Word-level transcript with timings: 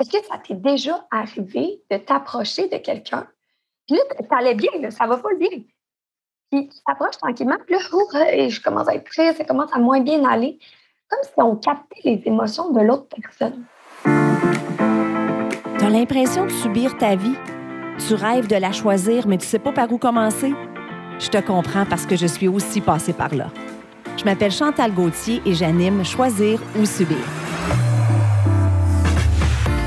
est-ce 0.00 0.10
que 0.10 0.24
ça 0.26 0.38
t'est 0.38 0.54
déjà 0.54 1.06
arrivé 1.10 1.82
de 1.90 1.96
t'approcher 1.96 2.68
de 2.68 2.76
quelqu'un? 2.76 3.26
Puis 3.86 3.96
là, 3.96 4.02
ça 4.28 4.36
allait 4.36 4.54
bien, 4.54 4.90
ça 4.90 5.06
va 5.06 5.16
pas 5.16 5.34
bien. 5.34 5.50
Puis 6.50 6.68
tu 6.68 6.78
t'approches 6.86 7.18
tranquillement, 7.18 7.56
puis 7.66 7.74
là, 7.74 8.32
et 8.32 8.48
je 8.48 8.62
commence 8.62 8.88
à 8.88 8.94
être 8.94 9.10
triste, 9.10 9.38
ça 9.38 9.44
commence 9.44 9.74
à 9.74 9.78
moins 9.78 10.00
bien 10.00 10.24
aller. 10.24 10.58
Comme 11.08 11.22
si 11.22 11.32
on 11.38 11.56
captait 11.56 12.00
les 12.04 12.22
émotions 12.26 12.70
de 12.70 12.80
l'autre 12.80 13.06
personne. 13.08 13.64
Tu 15.78 15.84
as 15.84 15.90
l'impression 15.90 16.44
de 16.44 16.50
subir 16.50 16.96
ta 16.98 17.16
vie. 17.16 17.34
Tu 18.06 18.14
rêves 18.14 18.46
de 18.46 18.56
la 18.56 18.72
choisir, 18.72 19.26
mais 19.26 19.38
tu 19.38 19.46
sais 19.46 19.58
pas 19.58 19.72
par 19.72 19.90
où 19.90 19.98
commencer. 19.98 20.52
Je 21.18 21.28
te 21.28 21.44
comprends 21.44 21.86
parce 21.86 22.06
que 22.06 22.14
je 22.14 22.26
suis 22.26 22.46
aussi 22.46 22.80
passée 22.80 23.14
par 23.14 23.34
là. 23.34 23.50
Je 24.16 24.24
m'appelle 24.24 24.52
Chantal 24.52 24.92
Gauthier 24.92 25.42
et 25.44 25.54
j'anime 25.54 26.04
Choisir 26.04 26.60
ou 26.78 26.84
subir. 26.84 27.47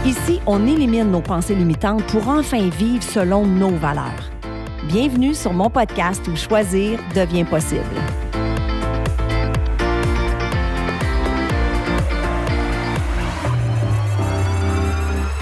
Ici, 0.03 0.41
on 0.47 0.65
élimine 0.65 1.11
nos 1.11 1.21
pensées 1.21 1.53
limitantes 1.53 2.03
pour 2.05 2.27
enfin 2.27 2.69
vivre 2.69 3.03
selon 3.03 3.45
nos 3.45 3.69
valeurs. 3.69 4.31
Bienvenue 4.87 5.35
sur 5.35 5.53
mon 5.53 5.69
podcast 5.69 6.27
où 6.27 6.35
choisir 6.35 6.99
devient 7.13 7.43
possible. 7.43 7.85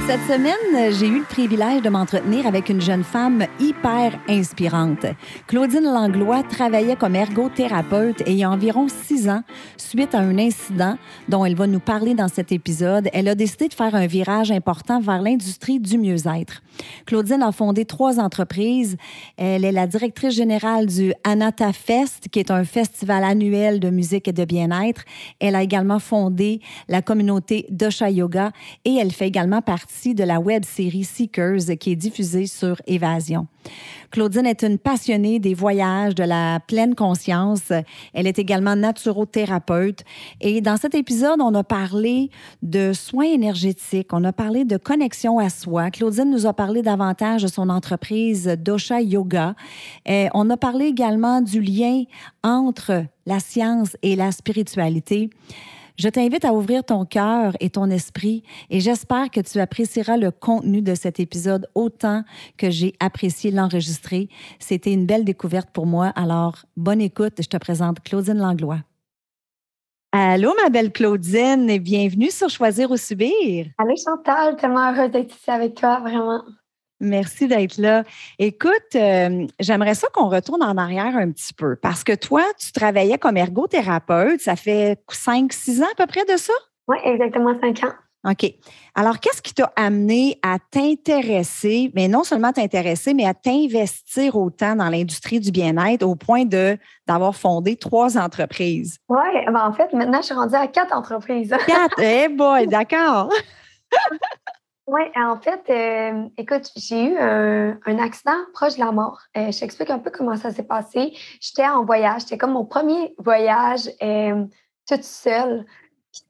Cette 0.10 0.22
semaine, 0.22 0.92
j'ai 1.00 1.06
eu 1.06 1.20
le 1.20 1.24
privilège 1.24 1.84
de 1.84 1.90
m'entretenir 1.90 2.48
avec 2.48 2.70
une 2.70 2.82
jeune 2.82 3.04
femme 3.04 3.46
hyper 3.60 4.20
inspirante. 4.28 5.06
Claudine 5.46 5.84
Langlois 5.84 6.42
travaillait 6.42 6.96
comme 6.96 7.16
ergothérapeute 7.16 8.22
et 8.22 8.32
il 8.32 8.38
y 8.38 8.44
a 8.44 8.50
environ 8.50 8.88
six 8.88 9.30
ans, 9.30 9.44
suite 9.78 10.16
à 10.16 10.18
un 10.18 10.40
incident 10.40 10.98
dont 11.28 11.46
elle 11.46 11.54
va 11.54 11.68
nous 11.68 11.80
parler 11.80 12.16
dans 12.16 12.28
cet 12.28 12.52
épisode, 12.52 13.08
elle 13.14 13.28
a 13.28 13.36
décidé 13.36 13.68
de 13.68 13.74
faire 13.76 13.94
un 13.94 14.08
virage 14.08 14.50
important 14.50 15.00
vers 15.00 15.22
l'industrie 15.22 15.80
du 15.80 16.00
mieux-être. 16.00 16.64
Claudine 17.06 17.44
a 17.44 17.52
fondé 17.52 17.86
trois 17.86 18.20
entreprises. 18.20 18.98
Elle 19.38 19.64
est 19.64 19.72
la 19.72 19.86
directrice 19.86 20.34
générale 20.34 20.88
du 20.88 21.14
Anata 21.24 21.72
Fest, 21.72 22.30
qui 22.32 22.40
est 22.40 22.50
un 22.50 22.64
festival 22.64 23.24
annuel 23.24 23.80
de 23.80 23.92
musique 23.92 24.28
et 24.28 24.34
de 24.34 24.46
bien-être. 24.46 25.04
Elle 25.40 25.56
a 25.56 25.62
également 25.62 26.00
fondé 26.00 26.62
la 26.88 27.04
communauté 27.04 27.68
Dosha 27.70 28.10
Yoga 28.10 28.52
et 28.86 28.96
elle 28.96 29.12
fait 29.12 29.28
également 29.28 29.62
partie 29.62 29.99
de 30.08 30.24
la 30.24 30.40
web 30.40 30.64
série 30.64 31.04
Seekers 31.04 31.78
qui 31.80 31.92
est 31.92 31.96
diffusée 31.96 32.46
sur 32.46 32.82
Évasion. 32.88 33.48
Claudine 34.12 34.46
est 34.46 34.64
une 34.64 34.78
passionnée 34.78 35.40
des 35.40 35.54
voyages, 35.54 36.16
de 36.16 36.24
la 36.24 36.60
pleine 36.62 36.96
conscience. 36.96 37.72
Elle 38.14 38.26
est 38.26 38.40
également 38.40 38.76
naturothérapeute. 38.76 40.04
Et 40.42 40.62
dans 40.62 40.78
cet 40.78 40.96
épisode, 40.96 41.42
on 41.42 41.54
a 41.54 41.64
parlé 41.64 42.30
de 42.64 42.94
soins 42.94 43.26
énergétiques, 43.26 44.14
on 44.14 44.24
a 44.24 44.32
parlé 44.32 44.64
de 44.64 44.78
connexion 44.78 45.38
à 45.38 45.50
soi. 45.50 45.92
Claudine 45.92 46.32
nous 46.32 46.48
a 46.48 46.54
parlé 46.54 46.82
davantage 46.82 47.44
de 47.44 47.48
son 47.48 47.70
entreprise 47.70 48.48
Dosha 48.58 49.02
Yoga. 49.02 49.54
On 50.08 50.50
a 50.50 50.58
parlé 50.58 50.86
également 50.86 51.42
du 51.42 51.62
lien 51.62 52.04
entre 52.44 53.04
la 53.26 53.40
science 53.40 53.98
et 54.02 54.16
la 54.16 54.32
spiritualité. 54.32 55.30
Je 56.00 56.08
t'invite 56.08 56.46
à 56.46 56.54
ouvrir 56.54 56.86
ton 56.86 57.04
cœur 57.04 57.58
et 57.60 57.72
ton 57.72 57.90
esprit 57.90 58.42
et 58.70 58.80
j'espère 58.80 59.30
que 59.30 59.42
tu 59.42 59.60
apprécieras 59.60 60.16
le 60.16 60.32
contenu 60.32 60.82
de 60.82 60.96
cet 60.96 61.20
épisode 61.20 61.68
autant 61.76 62.24
que 62.58 62.70
j'ai 62.70 62.94
apprécié 63.02 63.52
l'enregistrer. 63.52 64.30
C'était 64.60 64.94
une 64.94 65.06
belle 65.06 65.26
découverte 65.26 65.72
pour 65.74 65.86
moi. 65.86 66.14
Alors, 66.16 66.56
bonne 66.78 67.02
écoute. 67.02 67.34
Je 67.42 67.50
te 67.50 67.58
présente 67.58 68.02
Claudine 68.02 68.38
Langlois. 68.38 68.80
Allô, 70.14 70.54
ma 70.64 70.70
belle 70.70 70.94
Claudine, 70.94 71.70
et 71.70 71.80
bienvenue 71.80 72.32
sur 72.32 72.50
Choisir 72.50 72.90
ou 72.92 72.96
Subir. 72.96 73.68
Allô, 73.78 73.94
Chantal, 73.98 74.56
tellement 74.56 74.94
heureuse 74.94 75.12
d'être 75.12 75.36
ici 75.36 75.52
avec 75.52 75.76
toi, 75.76 76.00
vraiment. 76.00 76.44
Merci 77.00 77.48
d'être 77.48 77.78
là. 77.78 78.04
Écoute, 78.40 78.96
euh, 78.96 79.48
j'aimerais 79.60 79.96
ça 79.96 80.08
qu'on 80.14 80.30
retourne 80.30 80.64
en 80.64 80.78
arrière 80.78 81.16
un 81.16 81.32
petit 81.32 81.54
peu 81.54 81.76
parce 81.76 82.04
que 82.04 82.14
toi, 82.14 82.44
tu 82.60 82.72
travaillais 82.72 83.18
comme 83.18 83.38
ergothérapeute. 83.38 84.42
Ça 84.42 84.56
fait 84.56 84.98
5-6 85.10 85.82
ans 85.82 85.88
à 85.92 85.96
peu 85.96 86.08
près 86.08 86.26
de 86.26 86.38
ça? 86.38 86.54
Oui, 86.88 86.98
exactement 87.06 87.56
5 87.62 87.84
ans. 87.86 87.94
OK. 88.28 88.54
Alors, 88.96 89.20
qu'est-ce 89.20 89.42
qui 89.42 89.54
t'a 89.54 89.72
amené 89.78 90.38
à 90.44 90.58
t'intéresser, 90.60 91.90
mais 91.96 92.10
non 92.10 92.26
seulement 92.26 92.52
t'intéresser, 92.52 93.14
mais 93.14 93.26
à 93.26 93.34
t'investir 93.34 94.36
autant 94.36 94.76
dans 94.76 94.90
l'industrie 94.90 95.40
du 95.40 95.52
bien-être 95.52 96.04
au 96.04 96.16
point 96.16 96.44
de 96.44 96.78
d'avoir 97.08 97.34
fondé 97.34 97.78
trois 97.78 98.18
entreprises? 98.18 98.98
Oui, 99.08 99.46
ben 99.46 99.62
en 99.66 99.72
fait, 99.72 99.94
maintenant, 99.94 100.20
je 100.20 100.26
suis 100.26 100.36
rendue 100.36 100.56
à 100.56 100.68
quatre 100.68 100.94
entreprises. 100.94 101.56
Quatre? 101.66 102.00
Eh 102.02 102.28
boy, 102.28 102.68
d'accord. 102.68 103.30
Oui, 104.92 105.02
en 105.16 105.40
fait, 105.40 105.62
euh, 105.70 106.28
écoute, 106.36 106.72
j'ai 106.76 107.12
eu 107.12 107.18
un, 107.20 108.00
accident 108.00 108.40
proche 108.56 108.74
de 108.74 108.80
la 108.80 108.92
mort. 108.92 109.22
Euh, 109.38 109.52
je 109.52 109.60
t'explique 109.60 109.92
un 109.92 110.00
peu 110.00 110.10
comment 110.10 110.36
ça 110.36 110.50
s'est 110.50 110.64
passé. 110.64 111.14
J'étais 111.40 111.68
en 111.68 111.86
voyage, 111.86 112.22
c'était 112.22 112.40
comme 112.40 112.54
mon 112.54 112.66
premier 112.66 113.14
voyage 113.20 113.88
euh, 114.02 114.46
toute 114.88 115.04
seule. 115.04 115.68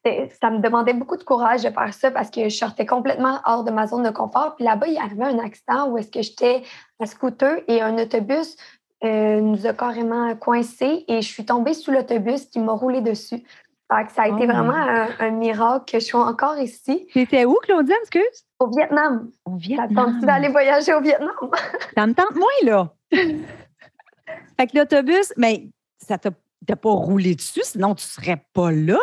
Ça 0.03 0.49
me 0.49 0.59
demandait 0.59 0.91
beaucoup 0.91 1.15
de 1.15 1.23
courage 1.23 1.63
de 1.63 1.69
faire 1.69 1.93
ça 1.93 2.11
parce 2.11 2.29
que 2.29 2.49
je 2.49 2.57
sortais 2.57 2.85
complètement 2.85 3.39
hors 3.45 3.63
de 3.63 3.71
ma 3.71 3.87
zone 3.87 4.03
de 4.03 4.09
confort. 4.09 4.57
Puis 4.57 4.65
là-bas, 4.65 4.87
il 4.87 4.97
arrivait 4.97 5.23
un 5.23 5.39
accident 5.39 5.87
où 5.87 5.97
est-ce 5.97 6.11
que 6.11 6.21
j'étais 6.21 6.63
à 6.99 7.05
scooter 7.05 7.61
et 7.69 7.81
un 7.81 7.97
autobus 7.97 8.57
nous 9.01 9.65
a 9.65 9.71
carrément 9.71 10.35
coincés 10.35 11.05
et 11.07 11.21
je 11.21 11.27
suis 11.27 11.45
tombée 11.45 11.73
sous 11.73 11.91
l'autobus 11.91 12.47
qui 12.47 12.59
m'a 12.59 12.73
roulé 12.73 12.99
dessus 12.99 13.45
ça 13.89 14.23
a 14.23 14.27
été 14.27 14.43
oh 14.43 14.45
vraiment 14.45 15.07
un, 15.19 15.31
miracle 15.31 15.91
que 15.91 15.99
je 15.99 16.05
sois 16.05 16.25
encore 16.25 16.57
ici. 16.59 17.07
Tu 17.11 17.21
étais 17.21 17.45
où, 17.45 17.55
Claudia, 17.63 17.95
excuse? 18.01 18.45
Au 18.59 18.67
Vietnam. 18.67 19.31
Au 19.45 19.55
Vietnam. 19.55 20.17
tu 20.19 20.25
vas 20.25 20.33
aller 20.33 20.49
voyager 20.49 20.93
au 20.93 21.01
Vietnam? 21.01 21.31
ça 21.95 22.07
me 22.07 22.13
tente 22.13 22.35
moins, 22.35 22.47
là. 22.63 22.93
fait 23.11 24.67
que 24.67 24.77
l'autobus, 24.77 25.33
mais 25.37 25.69
ça 25.97 26.17
t'a 26.17 26.31
pas 26.75 26.91
roulé 26.91 27.35
dessus, 27.35 27.63
sinon 27.63 27.95
tu 27.95 28.05
serais 28.05 28.43
pas 28.53 28.71
là. 28.71 28.99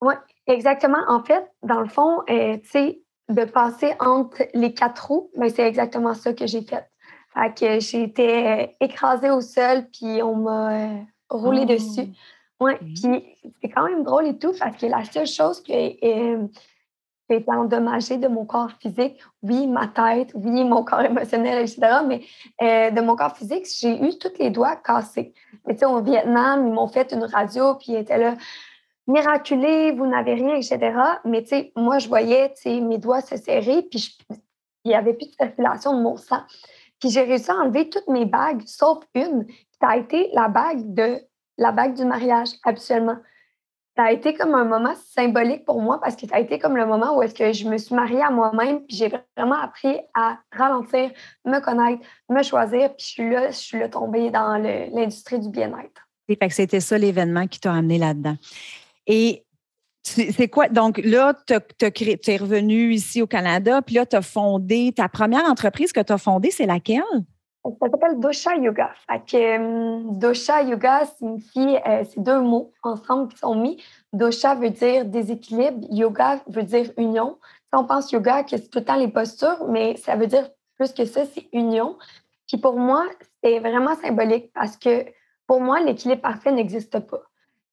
Oui, 0.00 0.14
exactement. 0.46 1.02
En 1.08 1.22
fait, 1.22 1.44
dans 1.62 1.80
le 1.80 1.88
fond, 1.88 2.22
euh, 2.30 2.56
tu 2.58 2.68
sais, 2.68 3.00
de 3.28 3.44
passer 3.44 3.94
entre 3.98 4.42
les 4.54 4.72
quatre 4.72 5.08
roues, 5.08 5.30
ben, 5.36 5.48
c'est 5.48 5.66
exactement 5.66 6.14
ça 6.14 6.32
que 6.32 6.46
j'ai 6.46 6.62
fait. 6.62 6.88
Fait 7.34 7.58
que 7.58 7.80
j'ai 7.80 8.04
été 8.04 8.48
euh, 8.48 8.66
écrasée 8.80 9.30
au 9.30 9.40
sol, 9.40 9.86
puis 9.92 10.22
on 10.22 10.36
m'a 10.36 10.72
euh, 10.72 10.98
roulé 11.28 11.62
oh. 11.64 11.72
dessus. 11.72 12.12
Oui, 12.60 12.72
puis 12.78 13.24
c'est 13.60 13.68
quand 13.68 13.84
même 13.84 14.02
drôle 14.02 14.26
et 14.26 14.38
tout, 14.38 14.52
parce 14.58 14.76
que 14.76 14.86
la 14.86 15.04
seule 15.04 15.26
chose 15.26 15.62
qui 15.62 15.74
a 15.74 17.34
été 17.34 17.50
endommagée 17.50 18.16
de 18.16 18.28
mon 18.28 18.46
corps 18.46 18.72
physique, 18.80 19.20
oui, 19.42 19.66
ma 19.66 19.88
tête, 19.88 20.30
oui, 20.34 20.64
mon 20.64 20.82
corps 20.82 21.02
émotionnel, 21.02 21.62
etc., 21.62 21.98
mais 22.06 22.22
euh, 22.62 22.90
de 22.90 23.00
mon 23.02 23.14
corps 23.14 23.36
physique, 23.36 23.66
j'ai 23.78 24.02
eu 24.02 24.16
tous 24.18 24.38
les 24.38 24.50
doigts 24.50 24.76
cassés. 24.76 25.34
Mais 25.66 25.74
tu 25.74 25.80
sais, 25.80 25.86
au 25.86 26.00
Vietnam, 26.00 26.66
ils 26.66 26.72
m'ont 26.72 26.88
fait 26.88 27.12
une 27.12 27.24
radio, 27.24 27.74
puis 27.74 27.92
ils 27.92 27.96
étaient 27.96 28.18
là, 28.18 28.36
miraculé, 29.06 29.92
vous 29.92 30.06
n'avez 30.06 30.34
rien, 30.34 30.54
etc. 30.56 30.78
Mais 31.24 31.42
tu 31.42 31.48
sais, 31.48 31.72
moi, 31.76 31.98
je 31.98 32.08
voyais 32.08 32.52
mes 32.64 32.98
doigts 32.98 33.20
se 33.20 33.36
serrer, 33.36 33.82
puis 33.82 34.16
il 34.84 34.88
n'y 34.88 34.94
avait 34.94 35.14
plus 35.14 35.26
de 35.26 35.34
circulation 35.34 35.96
de 35.96 36.02
mon 36.02 36.16
sang. 36.16 36.40
Puis 37.00 37.10
j'ai 37.10 37.22
réussi 37.22 37.50
à 37.50 37.56
enlever 37.56 37.90
toutes 37.90 38.08
mes 38.08 38.24
bagues, 38.24 38.62
sauf 38.66 39.04
une, 39.14 39.46
qui 39.46 39.82
a 39.82 39.96
été 39.96 40.30
la 40.32 40.48
bague 40.48 40.94
de 40.94 41.20
la 41.58 41.72
bague 41.72 41.94
du 41.94 42.04
mariage, 42.04 42.50
absolument. 42.64 43.16
Ça 43.96 44.04
a 44.04 44.12
été 44.12 44.34
comme 44.34 44.54
un 44.54 44.64
moment 44.64 44.92
symbolique 45.14 45.64
pour 45.64 45.80
moi 45.80 45.98
parce 45.98 46.16
que 46.16 46.26
ça 46.26 46.36
a 46.36 46.40
été 46.40 46.58
comme 46.58 46.76
le 46.76 46.84
moment 46.84 47.16
où 47.16 47.22
est-ce 47.22 47.34
que 47.34 47.52
je 47.54 47.66
me 47.66 47.78
suis 47.78 47.94
mariée 47.94 48.20
à 48.20 48.30
moi-même, 48.30 48.80
puis 48.80 48.96
j'ai 48.96 49.10
vraiment 49.36 49.58
appris 49.58 49.96
à 50.14 50.38
ralentir, 50.52 51.10
me 51.46 51.60
connaître, 51.60 52.02
me 52.28 52.42
choisir, 52.42 52.94
puis 52.94 53.06
je 53.06 53.06
suis 53.06 53.30
là, 53.30 53.50
je 53.50 53.56
suis 53.56 53.78
là 53.78 53.88
tombée 53.88 54.30
dans 54.30 54.58
l'industrie 54.58 55.38
du 55.38 55.48
bien-être. 55.48 56.06
Fait 56.28 56.36
que 56.36 56.52
c'était 56.52 56.80
ça 56.80 56.98
l'événement 56.98 57.46
qui 57.46 57.58
t'a 57.58 57.72
amené 57.72 57.96
là-dedans. 57.96 58.36
Et 59.06 59.44
c'est 60.02 60.48
quoi? 60.48 60.68
Donc 60.68 61.00
là, 61.02 61.34
tu 61.46 61.54
es 61.54 62.36
revenu 62.36 62.92
ici 62.92 63.22
au 63.22 63.26
Canada, 63.26 63.80
puis 63.80 63.94
là, 63.94 64.04
tu 64.04 64.14
as 64.14 64.22
fondé 64.22 64.92
ta 64.94 65.08
première 65.08 65.44
entreprise 65.46 65.92
que 65.92 66.00
tu 66.00 66.12
as 66.12 66.18
fondée, 66.18 66.50
c'est 66.50 66.66
laquelle? 66.66 67.02
Ça 67.80 67.88
s'appelle 67.90 68.20
Dosha 68.20 68.56
Yoga. 68.56 68.90
Euh, 69.34 70.00
dosha 70.12 70.62
Yoga 70.62 71.04
signifie, 71.04 71.76
euh, 71.86 72.04
c'est 72.04 72.20
deux 72.20 72.40
mots 72.40 72.72
ensemble 72.82 73.32
qui 73.32 73.38
sont 73.38 73.54
mis. 73.54 73.82
Dosha 74.12 74.54
veut 74.54 74.70
dire 74.70 75.04
déséquilibre, 75.04 75.86
yoga 75.90 76.40
veut 76.46 76.62
dire 76.62 76.92
union. 76.96 77.38
Si 77.64 77.78
on 77.78 77.84
pense 77.84 78.12
yoga, 78.12 78.44
que 78.44 78.50
c'est 78.50 78.68
tout 78.68 78.78
le 78.78 78.84
temps 78.84 78.96
les 78.96 79.08
postures, 79.08 79.66
mais 79.68 79.96
ça 79.96 80.16
veut 80.16 80.26
dire 80.26 80.48
plus 80.78 80.92
que 80.92 81.04
ça, 81.04 81.24
c'est 81.24 81.48
union. 81.52 81.96
Puis 82.46 82.58
pour 82.58 82.78
moi, 82.78 83.04
c'est 83.42 83.58
vraiment 83.58 83.96
symbolique 83.96 84.52
parce 84.54 84.76
que 84.76 85.04
pour 85.46 85.60
moi, 85.60 85.80
l'équilibre 85.80 86.22
parfait 86.22 86.52
n'existe 86.52 87.00
pas. 87.00 87.22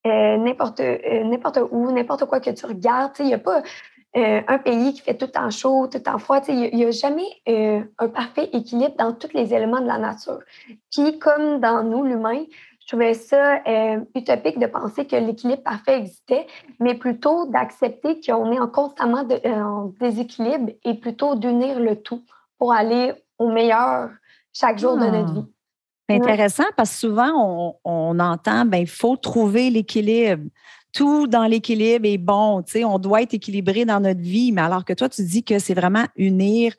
Euh, 0.06 0.36
n'importe 0.36 0.80
n'importe 0.80 1.60
où, 1.70 1.90
n'importe 1.92 2.26
quoi 2.26 2.40
que 2.40 2.50
tu 2.50 2.66
regardes, 2.66 3.12
il 3.20 3.26
n'y 3.26 3.34
a 3.34 3.38
pas 3.38 3.62
euh, 4.16 4.42
un 4.46 4.58
pays 4.58 4.94
qui 4.94 5.00
fait 5.00 5.16
tout 5.16 5.30
en 5.36 5.50
chaud, 5.50 5.88
tout 5.88 6.08
en 6.08 6.18
froid. 6.18 6.40
Il 6.48 6.74
n'y 6.74 6.84
a, 6.84 6.90
jamais 6.92 7.26
euh, 7.48 7.82
un 7.98 8.08
parfait 8.08 8.48
équilibre 8.52 8.94
dans 8.96 9.12
tous 9.12 9.34
les 9.34 9.52
éléments 9.52 9.80
de 9.80 9.86
la 9.86 9.98
nature. 9.98 10.38
Puis, 10.92 11.18
comme 11.18 11.58
dans 11.60 11.82
nous, 11.82 12.04
l'humain, 12.04 12.44
je 12.80 12.86
trouvais 12.86 13.14
ça 13.14 13.60
euh, 13.66 14.00
utopique 14.14 14.60
de 14.60 14.66
penser 14.66 15.06
que 15.06 15.16
l'équilibre 15.16 15.62
parfait 15.64 15.98
existait, 15.98 16.46
mais 16.78 16.94
plutôt 16.94 17.46
d'accepter 17.46 18.20
qu'on 18.20 18.52
est 18.52 18.60
en 18.60 18.68
constamment 18.68 19.24
de, 19.24 19.34
en 19.48 19.92
déséquilibre 19.98 20.70
et 20.84 20.94
plutôt 20.94 21.34
d'unir 21.34 21.80
le 21.80 21.96
tout 21.96 22.22
pour 22.58 22.72
aller 22.72 23.14
au 23.38 23.50
meilleur 23.50 24.10
chaque 24.52 24.78
jour 24.78 24.96
de 24.96 25.06
notre 25.06 25.30
ah. 25.30 25.32
vie. 25.32 25.46
C'est 26.08 26.16
intéressant 26.16 26.64
parce 26.76 26.90
que 26.90 26.96
souvent, 26.98 27.32
on, 27.34 27.74
on 27.84 28.20
entend, 28.20 28.64
ben, 28.64 28.78
il 28.78 28.86
faut 28.86 29.16
trouver 29.16 29.70
l'équilibre. 29.70 30.44
Tout 30.94 31.26
dans 31.26 31.44
l'équilibre 31.44 32.06
est 32.06 32.18
bon, 32.18 32.62
tu 32.62 32.72
sais, 32.72 32.84
on 32.84 32.98
doit 32.98 33.22
être 33.22 33.34
équilibré 33.34 33.84
dans 33.84 34.00
notre 34.00 34.20
vie, 34.20 34.52
mais 34.52 34.62
alors 34.62 34.84
que 34.84 34.92
toi, 34.92 35.08
tu 35.08 35.22
dis 35.22 35.42
que 35.42 35.58
c'est 35.58 35.74
vraiment 35.74 36.04
unir, 36.16 36.74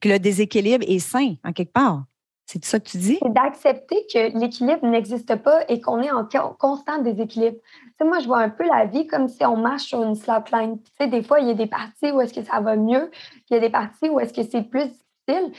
que 0.00 0.08
le 0.08 0.18
déséquilibre 0.18 0.84
est 0.88 0.98
sain, 0.98 1.34
en 1.44 1.52
quelque 1.52 1.72
part. 1.72 2.04
C'est 2.46 2.64
ça 2.64 2.80
que 2.80 2.88
tu 2.88 2.98
dis? 2.98 3.18
C'est 3.22 3.32
d'accepter 3.32 4.04
que 4.12 4.36
l'équilibre 4.36 4.84
n'existe 4.84 5.36
pas 5.36 5.60
et 5.68 5.80
qu'on 5.80 6.02
est 6.02 6.10
en 6.10 6.26
constant 6.58 6.98
déséquilibre. 6.98 7.58
Moi, 8.00 8.18
je 8.18 8.26
vois 8.26 8.40
un 8.40 8.48
peu 8.48 8.66
la 8.66 8.86
vie 8.86 9.06
comme 9.06 9.28
si 9.28 9.44
on 9.44 9.56
marche 9.56 9.84
sur 9.84 10.02
une 10.02 10.16
slapline. 10.16 10.82
Tu 10.82 10.90
sais, 11.00 11.06
des 11.06 11.22
fois, 11.22 11.38
il 11.38 11.46
y 11.46 11.50
a 11.52 11.54
des 11.54 11.68
parties 11.68 12.10
où 12.10 12.20
est-ce 12.20 12.34
que 12.34 12.42
ça 12.42 12.58
va 12.60 12.74
mieux, 12.74 13.08
il 13.48 13.54
y 13.54 13.56
a 13.56 13.60
des 13.60 13.70
parties 13.70 14.08
où 14.08 14.18
est-ce 14.18 14.32
que 14.32 14.42
c'est 14.42 14.62
plus 14.62 14.86
difficile. 14.86 15.52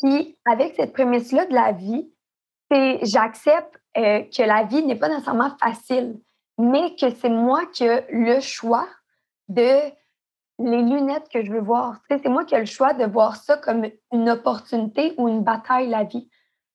Puis, 0.00 0.38
avec 0.46 0.74
cette 0.74 0.94
prémisse-là 0.94 1.44
de 1.44 1.54
la 1.54 1.72
vie, 1.72 2.08
c'est 2.70 3.00
j'accepte 3.02 3.78
euh, 3.98 4.22
que 4.22 4.42
la 4.42 4.62
vie 4.64 4.82
n'est 4.82 4.96
pas 4.96 5.10
nécessairement 5.10 5.50
facile, 5.60 6.18
mais 6.58 6.94
que 6.96 7.10
c'est 7.10 7.30
moi 7.30 7.66
qui 7.66 7.84
ai 7.84 8.04
le 8.10 8.40
choix 8.40 8.88
de 9.48 9.80
les 10.60 10.82
lunettes 10.82 11.28
que 11.32 11.44
je 11.44 11.52
veux 11.52 11.60
voir. 11.60 12.00
c'est 12.08 12.28
moi 12.28 12.44
qui 12.44 12.54
ai 12.54 12.60
le 12.60 12.66
choix 12.66 12.92
de 12.92 13.04
voir 13.04 13.36
ça 13.36 13.56
comme 13.56 13.86
une 14.12 14.28
opportunité 14.28 15.14
ou 15.16 15.28
une 15.28 15.42
bataille, 15.42 15.88
la 15.88 16.04
vie 16.04 16.28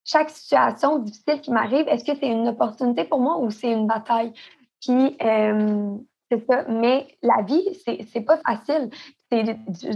chaque 0.05 0.29
situation 0.29 0.99
difficile 0.99 1.41
qui 1.41 1.51
m'arrive, 1.51 1.87
est-ce 1.87 2.03
que 2.03 2.17
c'est 2.17 2.27
une 2.27 2.47
opportunité 2.47 3.05
pour 3.05 3.19
moi 3.19 3.37
ou 3.39 3.49
c'est 3.49 3.71
une 3.71 3.87
bataille? 3.87 4.33
Puis, 4.81 5.15
euh, 5.23 5.95
c'est 6.29 6.45
ça. 6.45 6.65
Mais 6.67 7.07
la 7.21 7.41
vie, 7.43 7.63
c'est 7.85 8.21
pas 8.21 8.37
facile. 8.45 8.89
C'est 9.31 9.43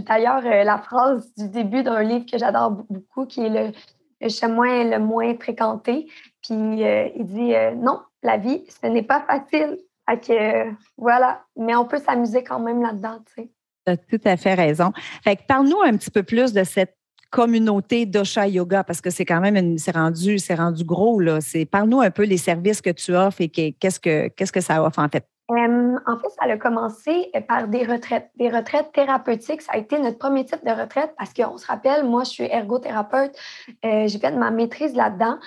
d'ailleurs 0.02 0.44
euh, 0.44 0.64
la 0.64 0.78
phrase 0.78 1.32
du 1.36 1.48
début 1.48 1.82
d'un 1.82 2.02
livre 2.02 2.26
que 2.30 2.38
j'adore 2.38 2.70
beaucoup, 2.88 3.26
qui 3.26 3.44
est 3.44 3.72
le, 4.20 4.28
chemin 4.28 4.84
le 4.84 4.98
moins 4.98 5.34
fréquenté. 5.36 6.10
Puis, 6.48 6.84
euh, 6.84 7.08
il 7.16 7.26
dit 7.26 7.52
non, 7.76 8.00
la 8.22 8.36
vie, 8.36 8.64
ce 8.68 8.86
n'est 8.86 9.02
pas 9.02 9.22
facile. 9.22 9.78
Fait 10.08 10.18
que, 10.18 10.74
voilà. 10.96 11.42
Mais 11.56 11.74
on 11.76 11.84
peut 11.84 11.98
s'amuser 11.98 12.42
quand 12.42 12.60
même 12.60 12.82
là-dedans, 12.82 13.18
tu 13.26 13.42
sais. 13.42 13.50
Tu 13.86 13.92
as 13.92 13.96
tout 13.96 14.20
à 14.24 14.36
fait 14.36 14.54
raison. 14.54 14.92
Fait 15.22 15.36
que 15.36 15.42
parle-nous 15.46 15.80
un 15.82 15.96
petit 15.96 16.10
peu 16.10 16.22
plus 16.22 16.52
de 16.52 16.64
cette 16.64 16.96
communauté 17.30 18.06
d'Osha 18.06 18.46
Yoga 18.48 18.84
parce 18.84 19.00
que 19.00 19.10
c'est 19.10 19.26
quand 19.26 19.40
même 19.40 19.76
c'est 19.76 19.94
rendu 19.94 20.38
c'est 20.38 20.54
rendu 20.54 20.84
gros 20.84 21.20
là. 21.20 21.40
C'est 21.40 21.66
parle-nous 21.66 22.00
un 22.00 22.10
peu 22.10 22.26
des 22.26 22.38
services 22.38 22.80
que 22.80 22.90
tu 22.90 23.14
offres 23.14 23.40
et 23.40 23.48
qu'est-ce 23.48 24.00
que 24.00 24.28
qu'est-ce 24.28 24.52
que 24.52 24.60
ça 24.60 24.82
offre 24.82 24.98
en 24.98 25.08
fait? 25.08 25.26
en 25.50 26.18
fait, 26.18 26.28
ça 26.30 26.44
a 26.44 26.56
commencé 26.56 27.30
par 27.48 27.68
des 27.68 27.84
retraites, 27.84 28.30
des 28.36 28.50
retraites 28.50 28.92
thérapeutiques. 28.92 29.62
Ça 29.62 29.72
a 29.74 29.78
été 29.78 29.98
notre 29.98 30.18
premier 30.18 30.44
type 30.44 30.64
de 30.64 30.70
retraite 30.70 31.14
parce 31.16 31.32
qu'on 31.32 31.56
se 31.56 31.66
rappelle, 31.66 32.04
moi, 32.04 32.24
je 32.24 32.30
suis 32.30 32.44
ergothérapeute. 32.44 33.36
Euh, 33.84 34.06
j'ai 34.06 34.18
fait 34.18 34.32
ma 34.32 34.50
maîtrise 34.50 34.94
là-dedans. 34.94 35.38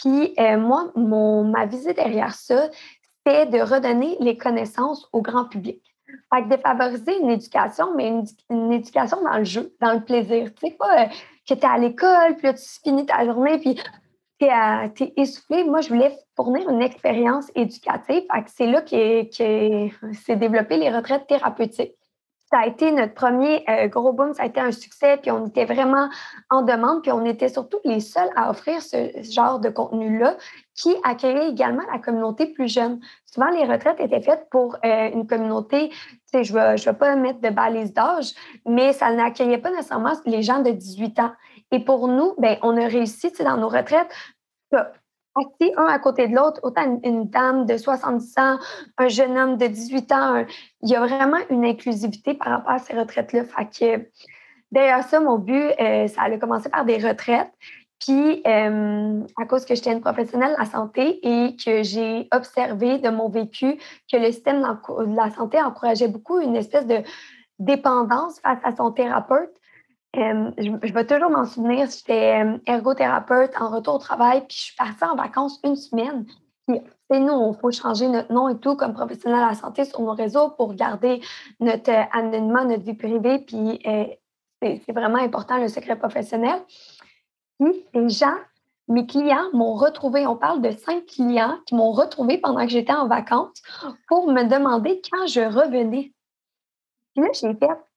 Puis 0.00 0.34
euh, 0.38 0.56
moi, 0.56 0.90
mon, 0.96 1.44
ma 1.44 1.66
visée 1.66 1.92
derrière 1.92 2.34
ça, 2.34 2.68
c'est 3.26 3.46
de 3.46 3.60
redonner 3.60 4.16
les 4.20 4.36
connaissances 4.36 5.08
au 5.12 5.20
grand 5.20 5.44
public. 5.44 5.82
Fait 6.32 6.42
que 6.42 6.48
défavoriser 6.48 7.18
une 7.20 7.30
éducation, 7.30 7.94
mais 7.94 8.08
une, 8.50 8.72
éducation 8.72 9.22
dans 9.22 9.38
le 9.38 9.44
jeu, 9.44 9.74
dans 9.80 9.92
le 9.92 10.00
plaisir. 10.00 10.52
Tu 10.54 10.68
sais, 10.68 10.76
pas 10.76 11.04
euh, 11.04 11.06
que 11.48 11.54
tu 11.54 11.60
es 11.60 11.64
à 11.64 11.78
l'école, 11.78 12.36
puis 12.36 12.46
là, 12.46 12.54
tu 12.54 12.64
finis 12.82 13.06
ta 13.06 13.24
journée, 13.24 13.58
puis 13.58 13.78
tu 14.38 14.46
es, 14.46 15.12
essoufflé. 15.16 15.64
Moi, 15.64 15.82
je 15.82 15.90
voulais 15.90 16.16
fournir 16.34 16.68
une 16.68 16.82
expérience 16.82 17.50
éducative. 17.54 18.22
Fait 18.32 18.42
que 18.42 18.50
c'est 18.50 18.66
là 18.66 18.80
que 18.80 19.30
s'est 20.14 20.36
développé 20.36 20.78
les 20.78 20.90
retraites 20.90 21.26
thérapeutiques 21.26 21.94
ça 22.50 22.60
a 22.60 22.66
été 22.66 22.90
notre 22.90 23.14
premier 23.14 23.64
euh, 23.68 23.86
gros 23.86 24.12
boom, 24.12 24.34
ça 24.34 24.42
a 24.42 24.46
été 24.46 24.60
un 24.60 24.72
succès, 24.72 25.18
puis 25.18 25.30
on 25.30 25.46
était 25.46 25.64
vraiment 25.64 26.08
en 26.50 26.62
demande, 26.62 27.02
puis 27.02 27.12
on 27.12 27.24
était 27.24 27.48
surtout 27.48 27.78
les 27.84 28.00
seuls 28.00 28.30
à 28.34 28.50
offrir 28.50 28.82
ce 28.82 29.22
genre 29.22 29.60
de 29.60 29.68
contenu-là 29.68 30.36
qui 30.74 30.94
accueillait 31.04 31.48
également 31.48 31.82
la 31.92 31.98
communauté 31.98 32.46
plus 32.46 32.72
jeune. 32.72 33.00
Souvent, 33.26 33.50
les 33.50 33.64
retraites 33.64 34.00
étaient 34.00 34.20
faites 34.20 34.48
pour 34.50 34.76
euh, 34.84 35.10
une 35.12 35.26
communauté, 35.26 35.90
tu 35.90 35.96
sais, 36.26 36.44
je 36.44 36.52
ne 36.52 36.58
vais, 36.58 36.76
je 36.76 36.90
vais 36.90 36.96
pas 36.96 37.14
mettre 37.14 37.40
de 37.40 37.50
balise 37.50 37.94
d'âge, 37.94 38.32
mais 38.66 38.92
ça 38.92 39.12
n'accueillait 39.12 39.58
pas 39.58 39.70
nécessairement 39.70 40.14
les 40.26 40.42
gens 40.42 40.60
de 40.60 40.70
18 40.70 41.20
ans. 41.20 41.32
Et 41.70 41.78
pour 41.78 42.08
nous, 42.08 42.34
ben, 42.38 42.56
on 42.62 42.76
a 42.76 42.86
réussi, 42.88 43.32
dans 43.44 43.56
nos 43.56 43.68
retraites, 43.68 44.08
assis 45.36 45.72
un 45.76 45.86
à 45.86 45.98
côté 45.98 46.28
de 46.28 46.34
l'autre, 46.34 46.60
autant 46.62 47.00
une, 47.04 47.28
dame 47.28 47.66
de 47.66 47.76
70 47.76 48.34
ans, 48.38 48.58
un 48.98 49.08
jeune 49.08 49.38
homme 49.38 49.56
de 49.56 49.66
18 49.66 50.12
ans. 50.12 50.44
il 50.82 50.90
y 50.90 50.96
a 50.96 51.00
vraiment 51.00 51.38
une 51.50 51.64
inclusivité 51.64 52.34
par 52.34 52.48
rapport 52.48 52.72
à 52.72 52.78
ces 52.78 52.96
retraites-là. 52.96 53.42
D'ailleurs, 54.72 55.02
ça, 55.02 55.20
mon 55.20 55.38
but, 55.38 55.72
euh, 55.80 56.06
ça 56.06 56.22
a 56.22 56.38
commencé 56.38 56.68
par 56.68 56.84
des 56.84 56.98
retraites. 56.98 57.50
Puis, 58.00 58.42
euh, 58.46 59.20
à 59.36 59.44
cause 59.44 59.66
que 59.66 59.74
j'étais 59.74 59.92
une 59.92 60.00
professionnelle 60.00 60.52
de 60.54 60.58
la 60.58 60.64
santé 60.64 61.20
et 61.22 61.56
que 61.56 61.82
j'ai 61.82 62.28
observé 62.32 62.98
de 62.98 63.10
mon 63.10 63.28
vécu 63.28 63.76
que 64.10 64.16
le 64.16 64.32
système 64.32 64.62
de 64.62 65.16
la 65.16 65.30
santé 65.30 65.60
encourageait 65.60 66.08
beaucoup 66.08 66.40
une 66.40 66.56
espèce 66.56 66.86
de 66.86 67.02
dépendance 67.58 68.40
face 68.40 68.58
à 68.64 68.74
son 68.74 68.90
thérapeute, 68.90 69.52
euh, 70.16 70.50
je, 70.58 70.92
vais 70.92 71.06
toujours 71.06 71.30
m'en 71.30 71.44
souvenir, 71.44 71.88
j'étais 71.88 72.42
euh, 72.44 72.58
ergothérapeute 72.66 73.52
en 73.60 73.70
retour 73.70 73.94
au 73.94 73.98
travail, 73.98 74.40
puis 74.40 74.56
je 74.56 74.62
suis 74.64 74.76
partie 74.76 75.04
en 75.04 75.14
vacances 75.14 75.60
une 75.62 75.76
semaine. 75.76 76.26
Puis, 76.66 77.20
nous, 77.20 77.52
il 77.52 77.58
faut 77.60 77.70
changer 77.70 78.08
notre 78.08 78.32
nom 78.32 78.48
et 78.48 78.58
tout 78.58 78.76
comme 78.76 78.92
professionnel 78.92 79.40
de 79.40 79.48
la 79.48 79.54
santé 79.54 79.84
sur 79.84 80.00
nos 80.00 80.14
réseaux 80.14 80.50
pour 80.50 80.74
garder 80.74 81.20
notre 81.60 81.90
euh, 81.90 82.02
anonymat, 82.12 82.64
notre 82.64 82.84
vie 82.84 82.94
privée, 82.94 83.38
puis 83.40 83.80
c'est 84.62 84.92
vraiment 84.92 85.18
important 85.18 85.58
le 85.58 85.68
secret 85.68 85.96
professionnel. 85.96 86.60
Puis, 87.58 87.86
les 87.94 88.08
gens, 88.08 88.36
mes 88.88 89.06
clients 89.06 89.48
m'ont 89.52 89.74
retrouvé, 89.74 90.26
on 90.26 90.36
parle 90.36 90.60
de 90.60 90.72
cinq 90.72 91.06
clients 91.06 91.58
qui 91.66 91.76
m'ont 91.76 91.92
retrouvé 91.92 92.38
pendant 92.38 92.64
que 92.64 92.70
j'étais 92.72 92.92
en 92.92 93.06
vacances 93.06 93.62
pour 94.08 94.30
me 94.30 94.42
demander 94.42 95.00
quand 95.10 95.26
je 95.28 95.40
revenais. 95.40 96.12
Puis 97.14 97.24
là, 97.24 97.30
j'ai 97.32 97.54
fait? 97.54 97.89